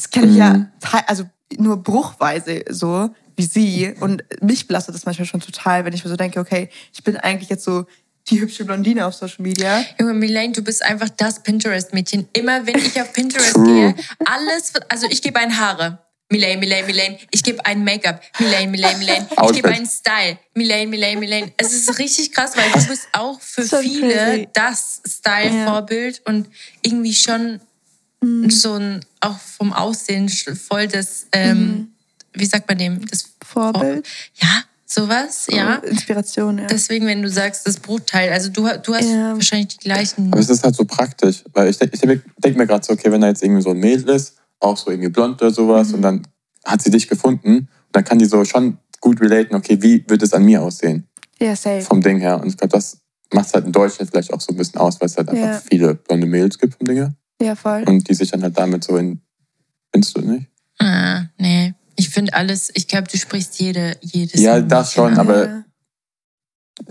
[0.00, 0.68] das kenne ich ja, Mhm.
[0.80, 1.24] te- also
[1.58, 6.10] nur bruchweise so wie sie und mich belastet das manchmal schon total, wenn ich mir
[6.10, 7.84] so denke, okay, ich bin eigentlich jetzt so
[8.30, 9.84] die hübsche Blondine auf Social Media.
[9.98, 12.28] Junge, Milane, du bist einfach das Pinterest-Mädchen.
[12.34, 13.64] Immer wenn ich auf Pinterest True.
[13.64, 13.94] gehe,
[14.26, 15.98] alles, wird- also ich gebe ein Haare.
[16.32, 17.18] Milane, Milane, Milane.
[17.32, 18.20] Ich gebe ein Make-up.
[18.38, 19.26] Milane, Milane, Milane.
[19.46, 20.38] Ich gebe einen Style.
[20.54, 21.52] Milane, Milane, Milane.
[21.56, 24.48] Es ist richtig krass, weil du bist auch für So viele crazy.
[24.52, 26.48] das Style-Vorbild und
[26.82, 27.60] irgendwie schon
[28.22, 28.50] Mhm.
[28.50, 31.88] so ein, auch vom Aussehen voll das, ähm,
[32.34, 33.04] wie sagt man dem?
[33.06, 33.28] Das Mhm.
[33.44, 34.06] Vorbild.
[34.36, 35.76] Ja, sowas, ja.
[35.76, 36.66] Inspiration, ja.
[36.66, 39.32] Deswegen, wenn du sagst, das Bruchteil, also du, du hast Ja.
[39.34, 40.28] wahrscheinlich die gleichen.
[40.32, 42.92] Aber es ist halt so praktisch, weil ich denke ich denk, denk mir gerade so,
[42.92, 45.88] okay, wenn da jetzt irgendwie so ein Mädel ist, auch so irgendwie blond oder sowas,
[45.88, 45.94] Mhm.
[45.94, 46.26] und dann
[46.64, 50.22] hat sie dich gefunden, und dann kann die so schon gut relaten, okay, wie wird
[50.22, 51.08] es an mir aussehen,
[51.40, 51.80] ja, safe.
[51.82, 52.38] vom Ding her.
[52.40, 52.98] Und ich glaube, das
[53.32, 55.42] macht es halt in Deutschland vielleicht auch so ein bisschen aus, weil es halt einfach
[55.54, 55.62] Ja.
[55.68, 57.14] viele blonde Mädels gibt vom Ding her.
[57.40, 57.84] Ja, voll.
[57.86, 59.20] Und die sich dann halt damit so in.
[59.92, 60.46] Findest du nicht?
[60.78, 61.74] Ah, nee.
[61.96, 64.40] Ich finde alles, ich glaube, du sprichst jede, jedes.
[64.40, 65.18] Ja, das schon, an.
[65.18, 65.64] aber-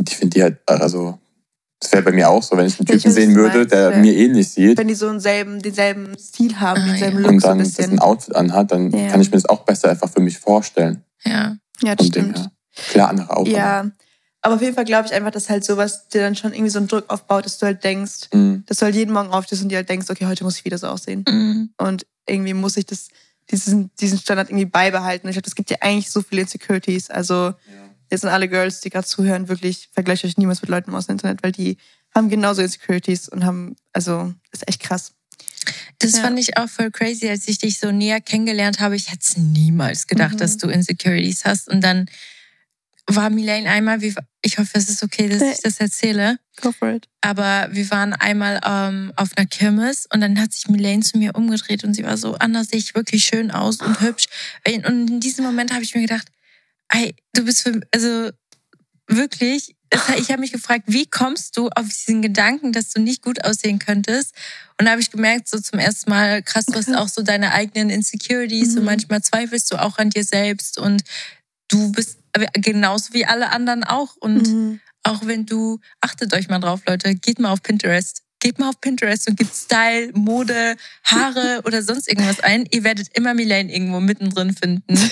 [0.06, 1.18] ich finde die halt, also,
[1.80, 3.72] das wäre bei mir auch so, wenn ich einen ich Typen was sehen würde, meinst,
[3.72, 3.98] der ja.
[3.98, 7.22] mir ähnlich sieht Wenn die so denselben, denselben Stil haben, Ah, denselben ja.
[7.24, 9.08] Look und so ein dann das ein Outfit anhat, dann Ja.
[9.08, 11.04] kann ich mir das auch besser einfach für mich vorstellen.
[11.24, 11.56] Ja.
[11.82, 12.38] Ja, das stimmt.
[12.38, 12.52] ja.
[12.90, 13.48] Klar, andere auch.
[13.48, 13.90] Ja,
[14.42, 16.80] aber auf jeden Fall glaube ich einfach, dass halt sowas dir dann schon irgendwie so
[16.80, 18.64] einen Druck aufbaut, dass du halt denkst, mhm.
[18.66, 20.78] dass du halt jeden Morgen aufstehst und dir halt denkst, okay, heute muss ich wieder
[20.78, 21.24] so aussehen.
[21.28, 21.70] Mhm.
[21.78, 23.10] Und irgendwie muss ich das,
[23.52, 25.28] diesen, diesen Standard irgendwie beibehalten.
[25.28, 27.10] Und ich glaube, es gibt ja eigentlich so viele Insecurities.
[27.10, 27.54] Also
[28.12, 31.14] jetzt sind alle Girls, die gerade zuhören, wirklich, vergleicht euch niemals mit Leuten aus dem
[31.14, 31.78] Internet, weil die
[32.16, 35.14] haben genauso Insecurities und haben, also, ist echt krass.
[36.00, 36.22] Das Ja.
[36.22, 38.96] fand ich auch voll crazy, als ich dich so näher kennengelernt habe.
[38.96, 40.38] Ich hätte es niemals gedacht, Mhm.
[40.38, 41.68] dass du Insecurities hast.
[41.68, 42.08] Und dann
[43.16, 46.40] war Milane einmal, wie, ich hoffe, es ist okay, dass ich das erzähle.
[46.62, 47.08] Go for it.
[47.22, 51.36] Aber wir waren einmal ähm, auf einer Kirmes und dann hat sich Milane zu mir
[51.36, 54.26] umgedreht und sie war so, Anna, sehe ich wirklich schön aus und hübsch.
[54.68, 56.28] Und in diesem Moment habe ich mir gedacht,
[56.90, 58.32] ey, du bist für, also
[59.08, 59.76] wirklich,
[60.18, 63.80] ich habe mich gefragt, wie kommst du auf diesen Gedanken, dass du nicht gut aussehen
[63.80, 64.36] könntest?
[64.78, 67.52] Und da habe ich gemerkt, so zum ersten Mal, krass, du hast auch so deine
[67.54, 68.86] eigenen Insecurities und Mhm.
[68.86, 71.04] manchmal zweifelst du auch an dir selbst und
[71.70, 72.20] du bist
[72.54, 74.16] genauso wie alle anderen auch.
[74.20, 74.80] Und Mhm.
[75.04, 78.22] auch wenn du, achtet euch mal drauf, Leute, geht mal auf Pinterest.
[78.42, 82.66] Geht mal auf Pinterest und gebt Style, Mode, Haare oder sonst irgendwas ein.
[82.72, 84.98] Ihr werdet immer Milane irgendwo mittendrin finden.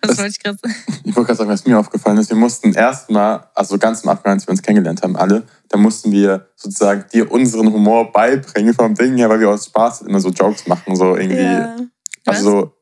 [0.00, 0.74] Das wollte ich gerade sagen.
[1.02, 4.30] Ich wollte gerade sagen, was mir aufgefallen ist, wir mussten erstmal, also ganz am Anfang,
[4.34, 8.94] als wir uns kennengelernt haben, alle, da mussten wir sozusagen dir unseren Humor beibringen vom
[8.94, 11.42] Ding her, weil wir aus Spaß immer so Jokes machen, so irgendwie.
[11.42, 11.76] Ja,
[12.26, 12.76] Also so,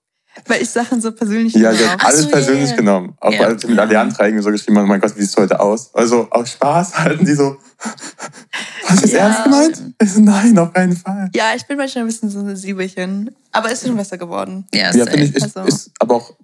[0.47, 1.75] weil ich Sachen so persönlich ja, auch.
[1.75, 2.77] hat Ach alles so, persönlich ja, ja.
[2.77, 3.15] genommen.
[3.21, 3.41] Auch Ja.
[3.41, 5.95] wir mit irgendwie so geschrieben haben, oh mein Gott, wie siehst du heute aus?
[5.95, 7.57] Also aus Spaß halten die so,
[8.87, 9.19] hast du es Ja.
[9.29, 9.83] ernst gemeint?
[10.01, 11.31] Ich so, nein, auf keinen Fall.
[11.35, 13.35] Ja, ich bin manchmal ein bisschen so ein Siebelchen.
[13.53, 14.67] Aber es ist schon besser geworden.
[14.75, 16.35] Ja, Ja, finde ich, ist, Also- ist aber auch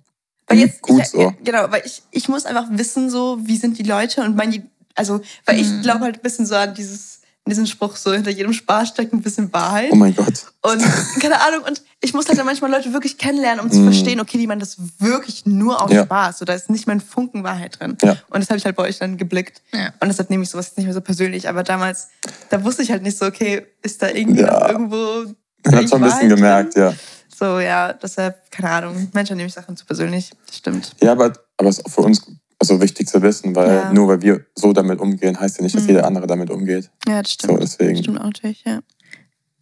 [0.46, 1.32] Weil jetzt, gut ich, so.
[1.42, 5.20] Genau, weil ich, ich muss einfach wissen, so, wie sind die Leute und mein, also,
[5.46, 5.82] weil ich Mhm.
[5.82, 7.17] glaube halt ein bisschen so an dieses,
[7.48, 9.90] diesen Spruch, so hinter jedem Spaß steckt ein bisschen Wahrheit.
[9.92, 10.46] Oh mein Gott.
[10.62, 10.82] Und
[11.20, 13.84] keine Ahnung, und ich muss halt dann manchmal Leute wirklich kennenlernen, um zu Mhm.
[13.92, 16.04] verstehen, okay, die meinen das wirklich nur aus Ja.
[16.04, 16.38] Spaß.
[16.38, 17.96] So, da ist nicht mal ein Funken Wahrheit drin.
[18.02, 18.12] Ja.
[18.30, 19.62] Und das habe ich halt bei euch dann geblickt.
[19.72, 19.92] Ja.
[20.00, 21.48] Und deshalb nehme ich sowas jetzt nicht mehr so persönlich.
[21.48, 22.08] Aber damals,
[22.50, 24.58] da wusste ich halt nicht so, okay, ist da irgendwie Ja.
[24.60, 25.32] noch irgendwo.
[25.64, 26.82] Man hat schon ein bisschen Wahrheit gemerkt, drin?
[26.84, 26.94] ja.
[27.36, 29.08] So, ja, deshalb, keine Ahnung.
[29.12, 30.30] Manchmal nehme ich Sachen zu persönlich.
[30.46, 30.92] Das stimmt.
[31.00, 32.22] Ja, aber, aber es ist auch für uns
[32.60, 33.92] also wichtig zu wissen, weil Ja.
[33.92, 35.88] nur weil wir so damit umgehen, heißt ja nicht, dass Mhm.
[35.88, 36.90] jeder andere damit umgeht.
[37.06, 37.52] Ja, das stimmt.
[37.52, 37.94] So, deswegen.
[37.94, 38.80] Das stimmt auch natürlich, ja.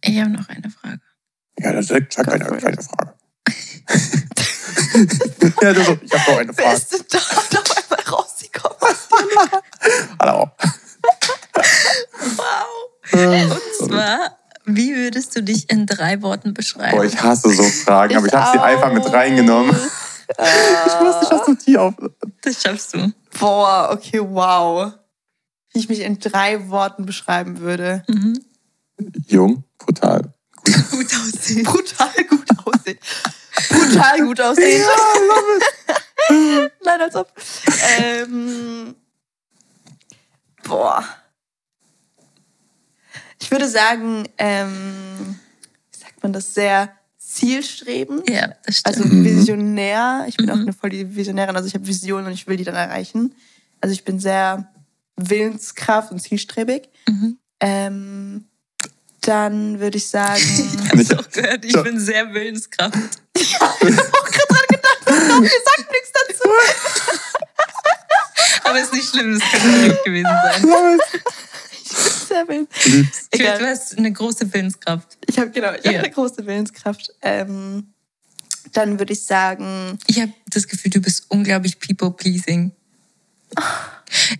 [0.03, 0.99] Ich habe noch eine Frage.
[1.59, 3.13] Ja, das ist schon Go keine, keine Frage.
[5.61, 6.77] ja, du so, ich habe noch eine Wer Frage.
[6.77, 7.19] ist denn da
[7.59, 8.77] noch einmal rausgekommen?
[10.21, 10.49] Hallo.
[12.35, 12.65] Wow.
[13.13, 16.97] Und zwar, wie würdest du dich in drei Worten beschreiben?
[16.97, 19.75] Boah, ich hasse so Fragen, aber ich habe sie einfach mit reingenommen.
[20.29, 21.93] Ich wusste nicht, dass du die auf.
[22.47, 23.11] Das schaffst du.
[23.37, 24.93] Boah, okay, wow.
[25.73, 28.05] Wie ich mich in drei Worten beschreiben würde.
[28.07, 28.39] Mhm.
[29.27, 30.33] Jung, brutal.
[30.63, 31.63] Gut aussehen.
[31.65, 32.99] Brutal gut aussehen.
[33.69, 34.85] Brutal gut aussehen.
[36.85, 37.33] Nein, als ob.
[37.99, 38.95] Ähm,
[40.63, 41.03] boah.
[43.41, 45.37] Ich würde sagen, ähm,
[45.91, 46.97] wie sagt man das, sehr
[47.37, 48.29] zielstrebend.
[48.29, 48.97] Ja, das stimmt.
[48.97, 49.23] Also Mhm.
[49.25, 50.25] visionär.
[50.27, 50.61] Ich bin auch Mhm.
[50.63, 51.55] eine voll die Visionärin.
[51.55, 53.33] Also ich habe Visionen und ich will die dann erreichen.
[53.81, 54.71] Also ich bin sehr
[55.15, 56.89] Willenskraft und zielstrebig.
[57.07, 57.37] Mhm.
[57.59, 58.45] Ähm,
[59.21, 60.41] dann würde ich sagen,
[60.93, 61.83] Ich auch gehört, ich So.
[61.83, 62.95] bin sehr Willenskraft.
[63.37, 63.81] ihr sagt
[65.91, 66.49] nichts dazu.
[68.63, 70.63] Aber ist nicht schlimm, das könnte direkt gewesen sein.
[72.27, 72.67] Sehr wild.
[73.31, 73.59] Ich Egal.
[73.59, 75.17] du hast eine große Willenskraft.
[75.27, 75.91] Ich habe genau, ich Ja.
[75.93, 77.11] habe eine große Willenskraft.
[77.21, 77.93] Ähm,
[78.73, 82.71] dann würde ich sagen, Ich habe das Gefühl, du bist unglaublich people-pleasing.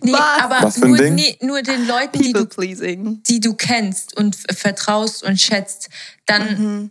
[0.02, 0.42] Nee, Was?
[0.42, 5.22] aber Was nur, nee, nur den Leuten, die people du, die du kennst und vertraust
[5.22, 5.88] und schätzt,
[6.26, 6.42] dann
[6.82, 6.90] Mhm.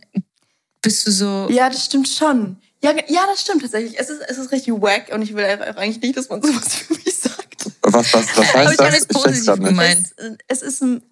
[0.82, 1.48] bist du so.
[1.50, 2.56] Ja, das stimmt schon.
[2.82, 3.98] Ja, ja, das stimmt tatsächlich.
[3.98, 6.74] Es ist, es ist richtig wack und ich will einfach eigentlich nicht, dass man sowas
[6.74, 7.47] für mich sagt.
[7.92, 8.86] Was, was, was heißt ich das?
[8.86, 10.14] alles Ich positiv gemeint.
[10.46, 11.02] Es, es ist ein,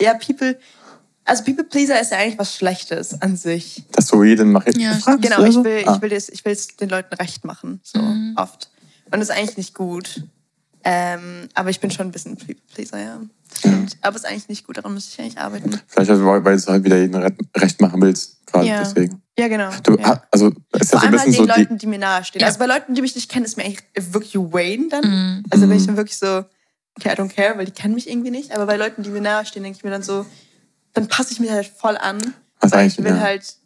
[0.00, 0.58] ja, People,
[1.24, 3.84] also People Pleaser ist ja eigentlich was Schlechtes an sich.
[3.92, 5.64] Dass du jeden mach Ja, Genau, ich so?
[5.64, 5.94] will, Ah.
[5.96, 8.34] ich will, das, ich will es den Leuten recht machen, so Mhm.
[8.36, 8.70] oft.
[9.10, 10.22] Und das ist eigentlich nicht gut.
[10.84, 13.20] Ähm, aber ich bin schon ein bisschen People Pleaser, ja.
[13.52, 13.96] Das stimmt.
[14.00, 15.80] Aber es ist eigentlich nicht gut, daran müsste ich eigentlich arbeiten.
[15.86, 18.46] Vielleicht, also, weil du halt wieder jeden re- recht machen willst.
[18.46, 18.78] Gerade Ja.
[18.82, 19.22] deswegen.
[19.38, 19.70] Ja, genau.
[19.82, 20.04] Du, ja.
[20.04, 21.60] ha- also, es ist Vor ja so ein allem halt bisschen den so die.
[21.60, 22.40] Leuten, die mir nahestehen.
[22.40, 22.46] Ja.
[22.48, 25.04] Also bei Leuten, die mich nicht kennen, ist mir eigentlich wirklich Wayne dann.
[25.38, 25.44] Mhm.
[25.50, 25.86] Also bin ich Mhm.
[25.88, 26.44] dann wirklich so,
[26.98, 28.54] okay, I don't care, weil die kennen mich irgendwie nicht.
[28.54, 30.26] Aber bei Leuten, die mir nahestehen, denke ich mir dann so,
[30.92, 32.18] dann passe ich mich halt voll an.
[32.60, 33.20] Was weil ich eigentlich, will ja.
[33.22, 33.56] halt,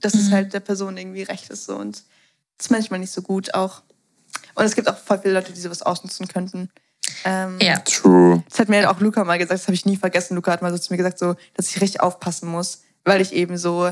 [0.00, 0.32] dass es Mhm.
[0.32, 1.66] halt der Person irgendwie recht ist.
[1.66, 1.76] So.
[1.76, 2.02] Und
[2.56, 3.82] das ist manchmal nicht so gut auch.
[4.54, 6.70] Und es gibt auch voll viele Leute, die sowas ausnutzen könnten.
[7.24, 7.78] Ähm, Ja.
[7.80, 8.42] True.
[8.48, 10.34] Das hat mir auch Luca mal gesagt, das habe ich nie vergessen.
[10.34, 13.32] Luca hat mal so zu mir gesagt, so, dass ich richtig aufpassen muss, weil ich
[13.32, 13.90] eben so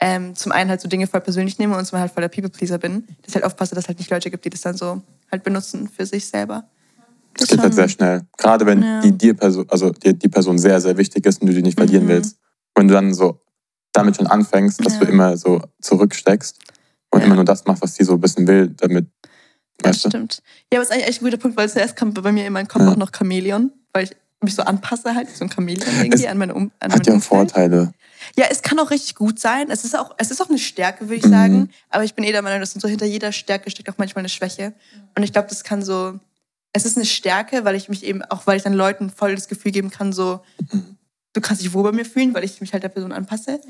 [0.00, 2.28] ähm, zum einen halt so Dinge voll persönlich nehme und zum anderen halt voll der
[2.28, 3.06] People-Pleaser bin.
[3.22, 5.42] Dass ich halt aufpasse, dass es halt nicht Leute gibt, die das dann so halt
[5.44, 6.64] benutzen für sich selber.
[7.36, 8.22] Das geht halt sehr schnell.
[8.36, 9.00] Gerade wenn Ja.
[9.00, 11.78] die dir Person, also dir die Person sehr, sehr wichtig ist und du die nicht
[11.78, 12.08] verlieren Mhm.
[12.08, 12.38] willst.
[12.74, 13.40] Wenn du dann so
[13.92, 15.00] damit schon anfängst, dass Ja.
[15.00, 16.58] du immer so zurücksteckst
[17.10, 17.26] und Ja.
[17.26, 19.06] immer nur das machst, was die so ein bisschen will, damit,
[19.82, 20.08] weißt du?
[20.10, 20.42] stimmt.
[20.72, 22.52] Ja, aber es ist eigentlich echt ein guter Punkt, weil zuerst kam bei mir in
[22.52, 22.92] meinen Kopf Ja.
[22.92, 24.10] auch noch Chamäleon, weil ich
[24.42, 27.14] mich so anpasse halt, so ein Chamäleon irgendwie Es an meine um an Hat ja
[27.14, 27.28] Umfeld.
[27.52, 27.92] Vorteile.
[28.36, 29.70] Ja, es kann auch richtig gut sein.
[29.70, 31.30] Es ist auch, es ist auch eine Stärke, würde ich Mhm.
[31.30, 31.70] sagen.
[31.90, 34.28] Aber ich bin eh der Meinung, dass so hinter jeder Stärke steckt auch manchmal eine
[34.28, 34.74] Schwäche.
[35.16, 36.18] Und ich glaube, das kann so,
[36.72, 39.48] es ist eine Stärke, weil ich mich eben, auch weil ich dann Leuten voll das
[39.48, 40.40] Gefühl geben kann, so,
[41.32, 43.60] du kannst dich wohl bei mir fühlen, weil ich mich halt der Person anpasse.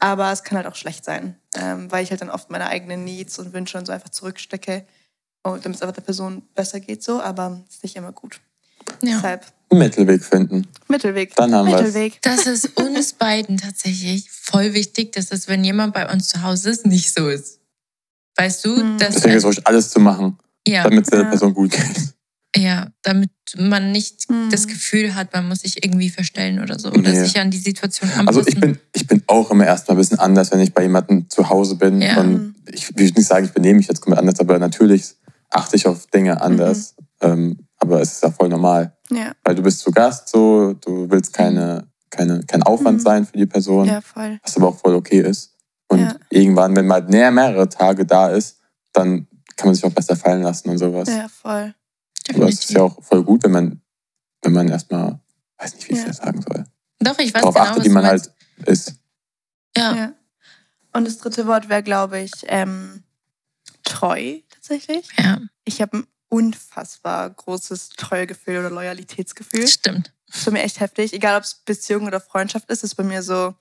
[0.00, 3.04] Aber es kann halt auch schlecht sein, ähm, weil ich halt dann oft meine eigenen
[3.04, 4.84] Needs und Wünsche und so einfach zurückstecke,
[5.44, 7.20] damit es einfach der Person besser geht so.
[7.20, 8.40] Aber es ist nicht immer gut.
[9.02, 9.16] Ja.
[9.16, 10.66] Deshalb Mittelweg finden.
[10.88, 11.34] Mittelweg.
[11.36, 11.68] Dann haben.
[11.70, 12.18] Mittelweg.
[12.22, 16.70] Das ist uns beiden tatsächlich voll wichtig, dass es, wenn jemand bei uns zu Hause
[16.70, 17.60] ist, nicht so ist.
[18.36, 18.98] Weißt du, Hm.
[18.98, 21.28] dass Deswegen ist ruhig alles zu machen, ja, damit es der Ja.
[21.28, 22.14] Person gut geht.
[22.56, 24.48] ja, damit man nicht Hm.
[24.50, 27.24] das Gefühl hat, man muss sich irgendwie verstellen oder so oder Nee.
[27.24, 28.28] sich an die Situation anpassen.
[28.28, 31.28] Also ich bin, ich bin auch immer erstmal ein bisschen anders, wenn ich bei jemandem
[31.30, 32.00] zu Hause bin.
[32.02, 32.20] Ja.
[32.20, 35.14] Und ich will nicht sagen, ich benehme mich jetzt komplett anders, aber natürlich
[35.54, 36.94] achte ich auf Dinge anders.
[36.98, 37.06] Mhm.
[37.30, 38.96] Ähm, aber es ist ja voll normal.
[39.10, 43.02] Ja, Weil du bist zu Gast, so, du willst keine, keine, kein Aufwand Mhm.
[43.02, 44.38] sein für die Person, ja, voll.
[44.42, 45.54] was aber auch voll okay ist.
[45.88, 46.16] Und Ja.
[46.30, 48.58] irgendwann, wenn man näher mehrere Tage da ist,
[48.92, 49.26] dann
[49.56, 51.08] kann man sich auch besser fallen lassen und sowas.
[51.08, 51.74] Ja, voll.
[52.34, 53.80] aber es ist ja auch voll gut, wenn man,
[54.42, 55.20] wenn man erstmal,
[55.58, 56.06] weiß nicht, wie ich Ja.
[56.06, 56.64] das sagen soll,
[57.00, 58.32] Doch, ich weiß darauf genau, achtet, wie man halt
[58.66, 58.94] ist.
[59.76, 59.94] Ja.
[59.94, 60.12] Ja.
[60.92, 63.02] Und das dritte Wort wäre, glaube ich, ähm,
[63.82, 64.38] treu
[64.68, 65.08] tatsächlich.
[65.18, 69.68] ja, Ich habe ein unfassbar großes Treuegefühl oder Loyalitätsgefühl.
[69.68, 70.12] stimmt.
[70.26, 71.12] Das ist bei mir echt heftig.
[71.12, 73.54] Egal, ob es Beziehung oder Freundschaft ist, ist bei mir so,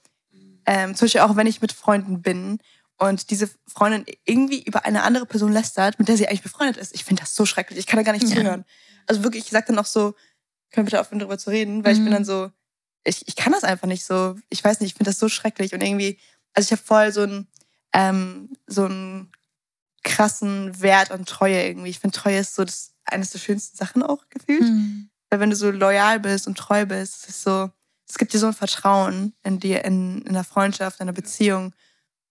[0.66, 2.60] ähm, zum Beispiel auch wenn ich mit Freunden bin
[2.98, 6.96] und diese Freundin irgendwie über eine andere Person lästert, mit der sie eigentlich befreundet ist.
[6.96, 7.78] Ich finde das so schrecklich.
[7.80, 8.36] Ich kann da gar nicht Ja.
[8.36, 8.66] zuhören.
[9.08, 10.14] Also wirklich, ich sage dann auch so,
[10.72, 12.06] können wir bitte aufhören, darüber zu reden, weil ich Mhm.
[12.06, 12.50] bin dann so,
[13.04, 14.36] ich, ich kann das einfach nicht so.
[14.50, 16.18] Ich weiß nicht, ich finde das so schrecklich und irgendwie,
[16.54, 17.48] also ich habe voll so einen,
[17.92, 19.32] ähm, so einen
[20.04, 21.90] krassen Wert an Treue irgendwie.
[21.90, 24.62] Ich finde, Treue ist so das, eines der schönsten Sachen auch gefühlt.
[24.64, 25.10] Hm.
[25.30, 27.72] Weil wenn du so loyal bist und treu bist, es ist so,
[28.08, 31.74] es gibt dir so ein Vertrauen in dir, in, in einer Freundschaft, in einer Beziehung.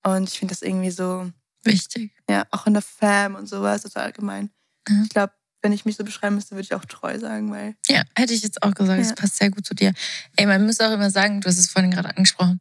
[0.04, 1.30] Und ich finde das irgendwie so,
[1.64, 2.12] Wichtig.
[2.28, 4.50] ja, auch in der Fam und sowas, ist allgemein.
[4.88, 5.02] Ja.
[5.02, 7.76] Ich glaube, wenn ich mich so beschreiben müsste, würde ich auch treu sagen, weil.
[7.88, 9.14] Ja, hätte ich jetzt auch gesagt, das Ja.
[9.14, 9.92] passt sehr gut zu dir.
[10.36, 12.60] Ey, man muss auch immer sagen, du hast es vorhin gerade angesprochen,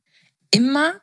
[0.51, 0.93] immer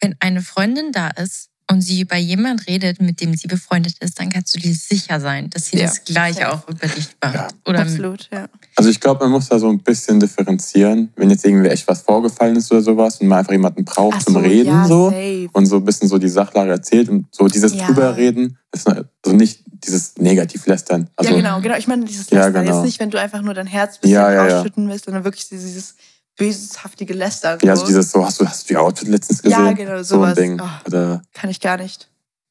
[0.00, 4.18] wenn eine Freundin da ist und sie über jemand redet, mit dem sie befreundet ist,
[4.18, 7.34] dann kannst du dir sicher sein, dass sie Ja, das Gleiche auch über dich macht.
[7.34, 7.48] Ja.
[7.66, 8.48] Oder Absolut, ja.
[8.76, 12.02] Also ich glaube, man muss da so ein bisschen differenzieren, wenn jetzt irgendwie echt was
[12.02, 15.10] vorgefallen ist oder sowas und man einfach jemanden braucht Ach zum so, Reden ja, so
[15.10, 15.48] safe.
[15.52, 17.86] und so ein bisschen so die Sachlage erzählt und so dieses Ja.
[17.86, 21.08] drüberreden, ist also nicht dieses Negativ-Lästern.
[21.16, 21.76] Also ja, genau, genau.
[21.76, 22.64] Ich meine, dieses Ja, Lästern.
[22.64, 22.76] genau.
[22.78, 24.58] Jetzt nicht, wenn du einfach nur dein Herz bisschen Ja, ja, ja.
[24.58, 25.94] ausschütten willst, sondern wirklich dieses
[26.38, 27.58] böshaftige Lästern.
[27.62, 27.82] ja, so.
[27.82, 29.66] also dieses so, hast du, hast du die Outfit letztens gesehen?
[29.66, 30.34] Ja, genau, so ein sowas.
[30.34, 30.60] Ding.
[30.60, 30.86] Oh.
[30.86, 32.08] Oder, Kann ich gar nicht.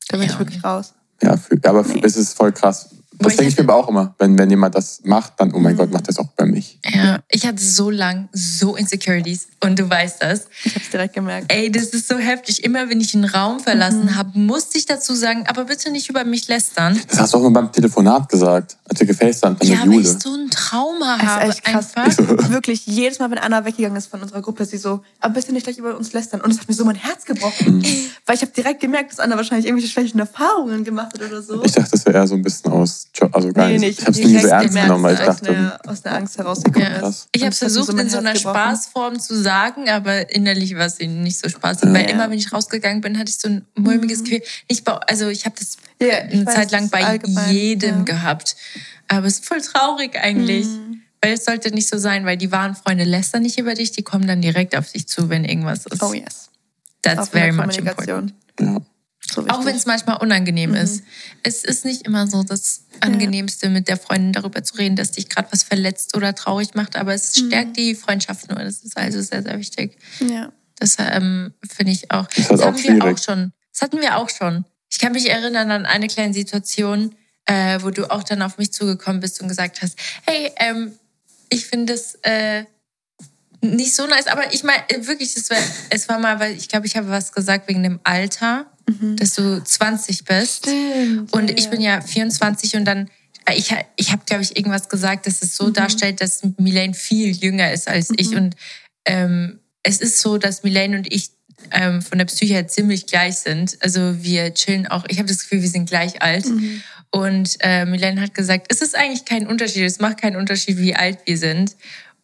[0.10, 0.34] Da bin Ja.
[0.34, 0.94] ich wirklich raus.
[1.22, 2.02] ja, für, aber für, Nee.
[2.04, 2.90] es ist voll krass.
[3.20, 4.16] Das denke ich mir aber auch immer.
[4.20, 5.78] Wenn, wenn jemand das macht, dann, oh mein Mhm.
[5.78, 6.80] Gott, macht das auch bei mich.
[6.86, 10.46] Ja, ich hatte so lang so Insecurities und du weißt das.
[10.64, 11.52] Ich hab's direkt gemerkt.
[11.52, 12.64] Ey, das ist so heftig.
[12.64, 14.16] Immer wenn ich einen Raum verlassen Mhm.
[14.16, 17.00] habe, musste ich dazu sagen, aber bitte nicht über mich lästern.
[17.10, 20.08] Das hast du auch mal beim Telefonat gesagt, als wir gefacetimed haben Ja, weil ich
[20.20, 21.50] so ein Trauma Das ist habe.
[21.50, 21.88] echt krass.
[21.96, 22.50] Einfach.
[22.52, 25.52] Wirklich, jedes Mal, wenn Anna weggegangen ist von unserer Gruppe, ist sie so, aber bitte
[25.54, 26.42] nicht gleich über uns lästern.
[26.42, 27.80] Und es hat mir so mein Herz gebrochen.
[27.80, 27.84] Mhm.
[28.26, 31.64] Weil ich habe direkt gemerkt, dass Anna wahrscheinlich irgendwelche schlechten Erfahrungen gemacht hat oder so.
[31.64, 33.84] Ich dachte, das wäre eher so ein bisschen aus, Also gar nicht.
[33.84, 36.38] Ich habe es nie so ernst gemerkt, genommen, weil ich dachte, einer, aus einer Angst
[36.38, 37.10] herausgekommen Ja.
[37.10, 37.28] ist.
[37.32, 38.36] Ich habe versucht, mein in so einer.
[38.36, 41.86] Spaßform zu sagen, aber innerlich war es ihnen nicht so spaßig.
[41.86, 41.94] Ja.
[41.94, 44.42] Weil immer, wenn ich rausgegangen bin, hatte ich so ein mulmiges Gefühl.
[44.70, 47.20] Nicht bei, also ich habe das Ja, ich eine weiß, Zeit lang bei
[47.52, 48.04] jedem ja.
[48.04, 48.56] gehabt.
[49.08, 50.68] Aber es ist voll traurig eigentlich.
[50.68, 51.02] Mhm.
[51.22, 54.04] Weil es sollte nicht so sein, weil die wahren Freunde lästern nicht über dich, die
[54.04, 56.04] kommen dann direkt auf dich zu, wenn irgendwas ist.
[56.04, 56.50] Oh yes.
[57.02, 58.34] That's der very much important.
[58.60, 58.80] ja.
[59.32, 60.76] So Auch wenn es manchmal unangenehm Mhm.
[60.78, 61.04] ist.
[61.44, 65.28] Es ist nicht immer so das Angenehmste, mit der Freundin darüber zu reden, dass dich
[65.30, 67.48] gerade was verletzt oder traurig macht, aber es Mhm.
[67.48, 68.60] stärkt die Freundschaft nur.
[68.60, 69.98] Das ist also sehr, sehr wichtig.
[70.20, 70.52] Ja.
[70.80, 72.28] Das ähm, finde ich auch.
[72.30, 73.52] ist halt das auch haben wir auch schon.
[73.74, 74.64] Das hatten wir auch schon.
[74.90, 77.14] Ich kann mich erinnern an eine kleine Situation,
[77.46, 80.94] äh, wo du auch dann auf mich zugekommen bist und gesagt hast, hey, ähm,
[81.50, 82.64] ich finde es äh,
[83.62, 85.58] nicht so nice, aber ich meine wirklich, es war,
[85.90, 88.66] es war mal, weil ich glaube, ich habe was gesagt wegen dem Alter,
[89.18, 90.68] dass du 20 bist.
[90.68, 91.34] Stimmt.
[91.34, 93.10] Und ja, ich bin ja 24 und dann
[93.56, 95.74] ich, ich habe, glaube ich, irgendwas gesagt, dass es so Mhm.
[95.74, 98.32] darstellt, dass Milane viel jünger ist als ich.
[98.32, 98.38] Mhm.
[98.38, 98.56] Und
[99.06, 101.30] ähm, es ist so, dass Milane und ich
[101.72, 103.78] ähm, von der Psyche her ziemlich gleich sind.
[103.82, 105.06] Also wir chillen auch.
[105.08, 106.46] Ich habe das Gefühl, wir sind gleich alt.
[106.46, 106.82] Mhm.
[107.10, 109.84] Und äh, Milane hat gesagt, es ist eigentlich kein Unterschied.
[109.84, 111.76] Es macht keinen Unterschied, wie alt wir sind.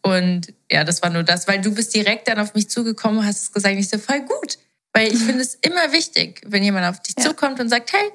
[0.02, 3.26] Und ja, das war nur das, weil du bist direkt dann auf mich zugekommen und
[3.26, 4.58] hast es gesagt, ich so voll gut.
[4.92, 7.24] Weil ich finde es immer wichtig, wenn jemand auf dich Ja.
[7.24, 8.10] zukommt und sagt, hey,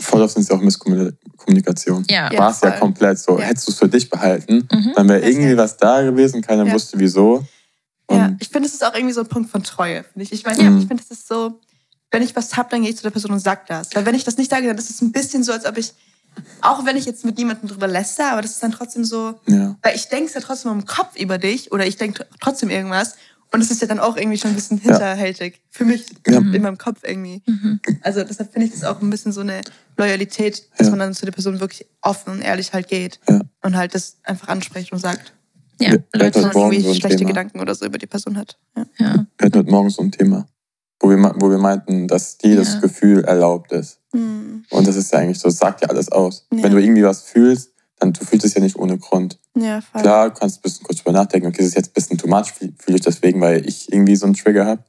[0.00, 2.04] Voll oft sind es auch Misskommunikation.
[2.08, 2.38] ja, Ja.
[2.38, 2.80] War es ja voll.
[2.80, 3.38] komplett so.
[3.38, 3.44] Ja.
[3.46, 4.92] Hättest du es für dich behalten, Mhm.
[4.96, 5.56] dann wäre irgendwie ja.
[5.56, 6.72] was da gewesen, keiner Ja.
[6.72, 7.44] wusste wieso.
[8.10, 10.02] Ja, Und ich finde, es ist auch irgendwie so ein Punkt von Treue.
[10.04, 10.76] finde Ich, ich meine, Ja.
[10.78, 11.60] ich finde, es ist so,
[12.10, 13.90] wenn ich was habe, dann gehe ich zu der Person und sag das.
[13.94, 15.92] Weil wenn ich das nicht sage, dann ist es ein bisschen so, als ob ich,
[16.62, 19.76] auch wenn ich jetzt mit niemandem drüber läster, aber das ist dann trotzdem so, ja,
[19.82, 23.14] weil ich denke es ja trotzdem im Kopf über dich oder ich denke trotzdem irgendwas.
[23.50, 25.62] Und es ist ja dann auch irgendwie schon ein bisschen hinterhältig.
[25.70, 26.36] Für mich Ja.
[26.36, 27.42] in meinem Kopf irgendwie.
[27.46, 27.80] Mhm.
[28.02, 29.62] Also deshalb finde ich das auch ein bisschen so eine
[29.96, 30.90] Loyalität, dass Ja.
[30.90, 33.20] man dann zu der Person wirklich offen und ehrlich halt geht.
[33.26, 33.40] Ja.
[33.62, 35.32] Und halt das einfach anspricht und sagt,
[35.80, 37.28] ja, Ja, Leute, das dass man irgendwie so schlechte Thema.
[37.28, 38.58] Gedanken oder so über die Person hat.
[38.76, 38.84] Ja.
[38.98, 39.26] ja.
[39.38, 40.46] wir hatten heute Morgen so ein Thema,
[41.00, 42.80] wo wir, wo wir meinten, dass jedes Ja.
[42.80, 44.00] Gefühl erlaubt ist.
[44.12, 44.64] Hm.
[44.70, 46.46] Und das ist ja eigentlich so, das sagt ja alles aus.
[46.52, 46.62] Ja.
[46.62, 47.70] Wenn du irgendwie was fühlst,
[48.00, 49.38] dann du fühlst es ja nicht ohne Grund.
[49.56, 50.02] Ja, voll.
[50.02, 52.28] Klar, du kannst ein bisschen kurz drüber nachdenken, okay, das ist jetzt ein bisschen too
[52.28, 54.84] much, fühle ich deswegen, weil ich irgendwie so einen Trigger habe.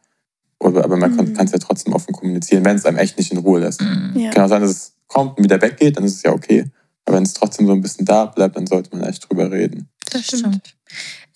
[0.59, 1.33] Aber, aber man Mhm.
[1.33, 3.81] kann es ja trotzdem offen kommunizieren, wenn es einem echt nicht in Ruhe lässt.
[3.81, 4.11] Mhm.
[4.15, 4.29] Ja.
[4.31, 6.65] Kann auch sein, dass es kommt und wieder weggeht, dann ist es ja okay.
[7.05, 9.89] Aber wenn es trotzdem so ein bisschen da bleibt, dann sollte man echt drüber reden.
[10.11, 10.75] Das stimmt.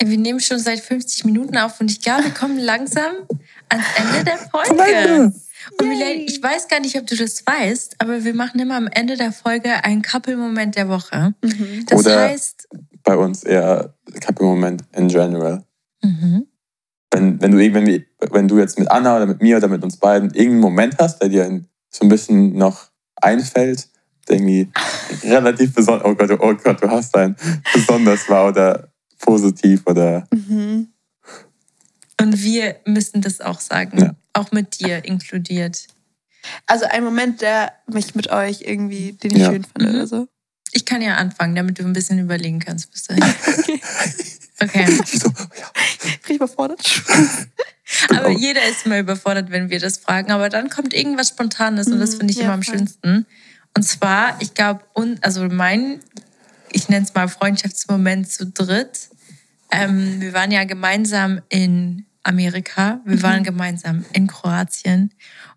[0.02, 3.12] Wir nehmen schon seit 50 Minuten auf und ich glaube, wir kommen langsam
[3.70, 5.34] ans Ende der Folge.
[5.80, 8.88] Und Milene, ich weiß gar nicht, ob du das weißt, aber wir machen immer am
[8.88, 11.34] Ende der Folge einen Couple-Moment der Woche.
[11.42, 11.86] Mhm.
[11.88, 12.68] Das Oder- heißt,
[13.04, 13.94] Bei uns eher
[14.26, 15.64] Couple-Moment in general.
[16.02, 16.48] mhm.
[17.12, 19.98] Wenn, wenn, du, irgendwie- wenn du jetzt mit Anna oder mit mir oder mit uns
[19.98, 23.88] beiden irgendeinen Moment hast, der dir so ein bisschen noch einfällt,
[24.28, 24.70] der irgendwie
[25.24, 27.36] relativ besonders, oh Gott, oh Gott, du hast einen,
[27.72, 28.92] besonders war oder
[29.26, 30.88] positiv oder Mhm.
[32.22, 33.98] und wir müssen das auch sagen.
[34.00, 34.16] Ja.
[34.34, 35.88] Auch mit dir inkludiert.
[36.68, 39.52] Also ein Moment, der mich mit euch irgendwie, den ich Ja.
[39.52, 39.96] schön fand Mhm.
[39.96, 40.28] oder so.
[40.72, 43.24] Ich kann ja anfangen, damit du ein bisschen überlegen kannst bis dahin.
[44.62, 44.86] Okay.
[45.12, 45.68] ich so, ja,
[46.04, 46.80] Bin ich überfordert?
[48.10, 50.32] Aber auch- jeder ist immer überfordert, wenn wir das fragen.
[50.32, 52.78] Aber dann kommt irgendwas Spontanes und das Mhm, finde ich ja, immer am voll.
[52.78, 53.26] schönsten.
[53.76, 56.00] Und zwar, ich glaube, und also mein,
[56.72, 59.10] ich nenne es mal Freundschaftsmoment zu dritt.
[59.74, 63.44] Ähm, wir waren ja gemeinsam in Amerika, wir waren Mhm.
[63.46, 65.12] gemeinsam in Kroatien.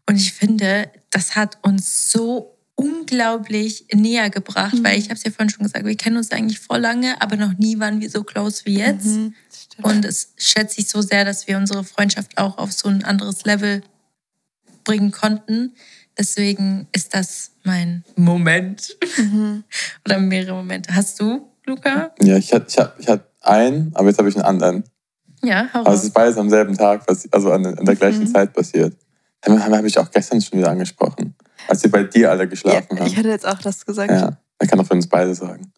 [0.09, 4.85] Und ich finde, das hat uns so unglaublich näher gebracht, Mhm.
[4.85, 7.37] weil ich habe es ja vorhin schon gesagt, wir kennen uns eigentlich vor lange, aber
[7.37, 9.07] noch nie waren wir so close wie jetzt.
[9.07, 9.35] Mhm.
[9.83, 13.45] Und es schätze ich so sehr, dass wir unsere Freundschaft auch auf so ein anderes
[13.45, 13.83] Level
[14.85, 15.75] bringen konnten.
[16.19, 18.97] Deswegen ist das mein Moment.
[19.19, 19.65] Mhm.
[20.07, 20.95] Oder mehrere Momente.
[20.95, 22.13] Hast du, Luca?
[22.23, 24.85] ja ich hatte ich hatte, ich hatte einen, aber jetzt habe ich einen anderen.
[25.43, 28.27] Ja, hau Aber es ist beides am selben Tag, also an, der gleichen Mhm.
[28.35, 28.95] Zeit passiert.
[29.45, 31.35] Habe hab ich auch gestern schon wieder angesprochen,
[31.69, 33.07] als wir bei dir alle Ja, geschlafen haben.
[33.07, 34.11] ich hatte jetzt auch das gesagt.
[34.11, 35.73] Ja, man kann auch von uns beide sagen.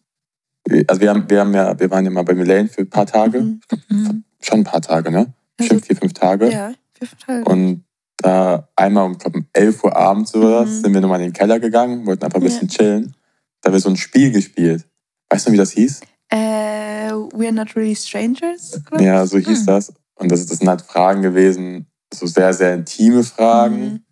[0.87, 3.05] Also wir, haben, wir, haben ja, wir waren ja mal bei Milane für ein paar
[3.05, 3.41] Tage.
[3.41, 3.61] Mhm.
[3.89, 4.23] Mhm.
[4.41, 5.17] Schon ein paar Tage, ne?
[5.19, 6.49] Also- Bestimmt vier, fünf Tage.
[6.51, 7.43] Ja, vier, fünf Tage.
[7.45, 7.83] Und
[8.17, 10.81] da einmal um, glaub, um 11 Uhr abends oder was, Mhm.
[10.81, 12.49] sind wir nochmal in den Keller gegangen, wollten einfach ein Ja.
[12.49, 13.15] bisschen chillen.
[13.61, 14.85] Da haben wir so ein Spiel gespielt.
[15.29, 16.01] Weißt du, wie das hieß?
[16.29, 18.79] Äh, We're Not Really Strangers?
[18.99, 19.65] Ja, so hieß Mhm.
[19.65, 19.93] das.
[20.15, 24.03] Und das, das sind halt Fragen gewesen, so sehr, sehr intime Fragen Mhm.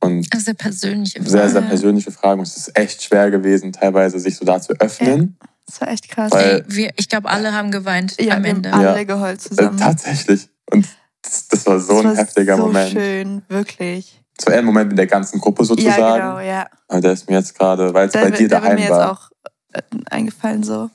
[0.00, 1.66] und Das ist eine persönliche sehr, sehr Frage.
[1.68, 2.40] persönliche Fragen.
[2.40, 5.38] Und es ist echt schwer gewesen, teilweise sich so da zu öffnen.
[5.66, 6.32] Das war echt krass.
[6.32, 8.72] Weil- wir, ich glaube, alle haben geweint ja, am wir haben Ende.
[8.72, 9.04] alle Ja.
[9.04, 9.78] geheult Äh, zusammen.
[9.78, 10.48] tatsächlich.
[10.70, 10.86] Und
[11.22, 12.90] das, das war so das ein war heftiger so Moment.
[12.90, 14.18] schön, wirklich.
[14.36, 16.00] Es war eher ein Moment mit der ganzen Gruppe sozusagen.
[16.00, 16.66] Ja, genau, ja.
[16.88, 18.80] Aber der ist mir jetzt gerade, weil es Der, bei dir der wird daheim mir
[18.82, 19.12] jetzt war.
[19.12, 19.30] auch
[19.72, 20.90] äh, eingefallen so.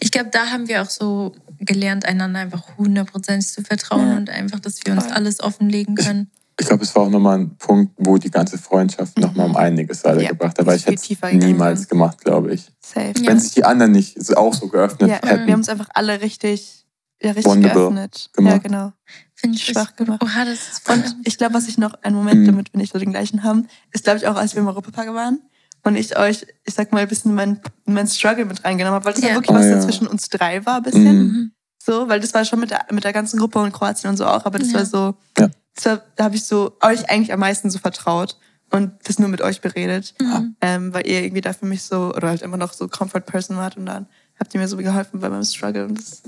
[0.00, 4.16] Ich glaube, da haben wir auch so gelernt, einander einfach hundertprozentig zu vertrauen Ja.
[4.16, 6.30] und einfach, dass wir uns alles offenlegen können.
[6.60, 10.04] Ich glaube, es war auch nochmal ein Punkt, wo die ganze Freundschaft nochmal um einiges
[10.04, 10.66] weitergebracht hat.
[10.66, 12.70] Weil ich hätte es niemals gemacht, glaube ich.
[12.80, 13.12] Safe.
[13.18, 13.26] Ja.
[13.30, 15.46] Wenn sich die anderen nicht auch so geöffnet Ja, hätten.
[15.46, 16.86] wir haben uns einfach alle richtig,
[17.20, 18.30] ja, richtig geöffnet.
[18.30, 18.62] Ja, gemacht.
[18.62, 18.92] genau.
[19.34, 20.22] Finde ich Schwach gemacht.
[20.22, 20.94] Oha, das ist voll.
[20.96, 22.46] Und ich glaube, was ich noch, einen Moment, Mhm.
[22.46, 25.12] damit wir nicht so den gleichen haben, ist, glaube ich, auch, als wir im Europapark
[25.12, 25.40] waren
[25.84, 29.12] und ich euch, ich sag mal, ein bisschen mein, mein Struggle mit reingenommen habe, weil
[29.14, 29.30] das Ja.
[29.30, 29.74] ja wirklich Oh, was ja.
[29.76, 31.04] da zwischen uns drei war, ein bisschen.
[31.04, 31.22] Mhm.
[31.32, 31.52] Mhm.
[31.82, 34.26] So, weil das war schon mit der, mit der ganzen Gruppe und Kroatien und so
[34.26, 34.78] auch, aber das Ja.
[34.78, 35.48] war so, Ja.
[35.74, 38.38] das war, da habe ich so euch eigentlich am meisten so vertraut
[38.70, 40.56] und das nur mit euch beredet, Mhm.
[40.62, 43.56] ähm, weil ihr irgendwie da für mich so, oder halt immer noch so Comfort Person
[43.58, 44.06] wart und dann
[44.40, 46.22] habt ihr mir so geholfen bei meinem Struggle und das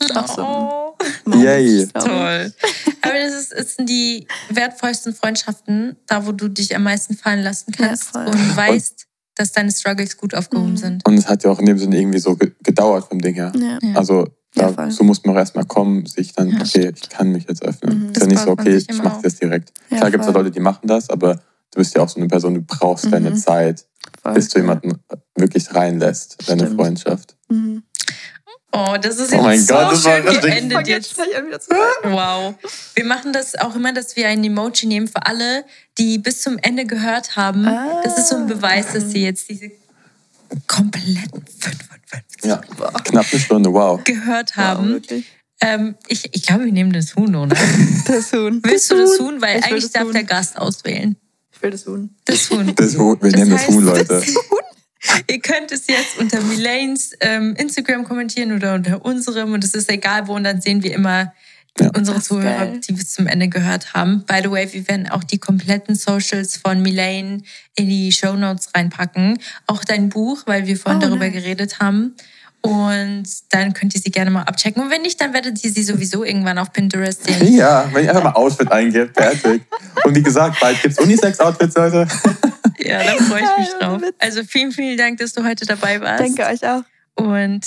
[0.00, 0.94] ein Oh.
[1.34, 1.86] Yay.
[1.94, 2.52] Toll.
[3.02, 7.42] Aber das ist, es sind die wertvollsten Freundschaften, da wo du dich am meisten fallen
[7.42, 10.76] lassen kannst Ja, und weißt, dass deine Struggles gut aufgehoben Mhm.
[10.76, 11.06] sind.
[11.06, 13.52] Und es hat ja auch in dem Sinne irgendwie so ge- gedauert vom Ding her.
[13.56, 13.78] Ja.
[13.94, 16.98] Also Ja, da, so muss man auch erstmal kommen, sich dann, Ja, okay, stimmt.
[17.02, 17.98] ich kann mich jetzt öffnen.
[17.98, 18.06] Mhm.
[18.06, 19.72] ist Das ja nicht so, okay, ich mache das direkt.
[19.90, 20.42] Ja, Klar gibt es ja voll.
[20.42, 23.30] Leute, die machen das, aber du bist ja auch so eine Person, du brauchst deine
[23.30, 23.36] Mhm.
[23.36, 23.84] Zeit,
[24.22, 24.32] Voll.
[24.34, 24.98] bis du jemanden
[25.36, 26.80] wirklich reinlässt, deine Stimmt.
[26.80, 27.36] Freundschaft.
[27.50, 27.82] Mhm.
[28.80, 31.16] Oh, das ist Oh jetzt mein so Gott, das schön geendet jetzt.
[32.04, 32.54] Wow.
[32.94, 35.64] Wir machen das auch immer, dass wir ein Emoji nehmen für alle,
[35.98, 37.66] die bis zum Ende gehört haben.
[37.66, 38.00] Ah.
[38.04, 39.70] Das ist so ein Beweis, dass sie jetzt diese
[40.66, 42.56] kompletten 55 Ja,
[43.04, 44.02] knapp eine Stunde, wow.
[44.04, 44.88] gehört Wow, haben.
[44.90, 45.26] wirklich.
[45.60, 47.56] ähm, ich ich glaube, wir nehmen das Huhn, oder?
[48.06, 48.60] Das Huhn.
[48.64, 49.40] Willst du das Huhn?
[49.42, 50.12] Weil Ich eigentlich das darf Huhn.
[50.12, 51.16] der Gast auswählen.
[51.52, 52.14] Ich will das Huhn.
[52.24, 52.74] Das Huhn.
[52.76, 54.22] Das Huhn, wir Das nehmen das heißt, Huhn, Leute.
[55.30, 59.90] Ihr könnt es jetzt unter Milanes ähm, Instagram kommentieren oder unter unserem und es ist
[59.90, 61.32] egal wo und dann sehen wir immer
[61.80, 61.90] Ja.
[61.96, 62.80] unsere Zuhörer, geil.
[62.86, 64.24] die bis zum Ende gehört haben.
[64.26, 67.42] By the way, wir werden auch die kompletten Socials von Milane
[67.76, 69.38] in die Show Notes reinpacken.
[69.66, 71.34] Auch dein Buch, weil wir vorhin Oh, darüber nice.
[71.34, 72.14] geredet haben.
[72.60, 74.82] Und dann könnt ihr sie gerne mal abchecken.
[74.82, 77.54] Und wenn nicht, dann werdet ihr sie sowieso irgendwann auf Pinterest sehen.
[77.54, 79.62] Ja, wenn ihr einfach mal Outfit eingebt, fertig.
[80.04, 82.08] Und wie gesagt, bald gibt's Unisex-Outfits, Leute.
[82.78, 84.02] Ja, da freue ich mich Ja, drauf.
[84.18, 86.22] Also vielen, vielen Dank, dass du heute dabei warst.
[86.22, 86.82] Danke euch auch.
[87.14, 87.64] Und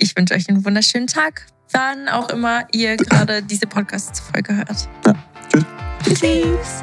[0.00, 4.88] ich wünsche euch einen wunderschönen Tag, wann auch immer ihr gerade diese Podcast-Folge hört.
[5.52, 6.20] Tschüss.
[6.20, 6.82] Tschüss.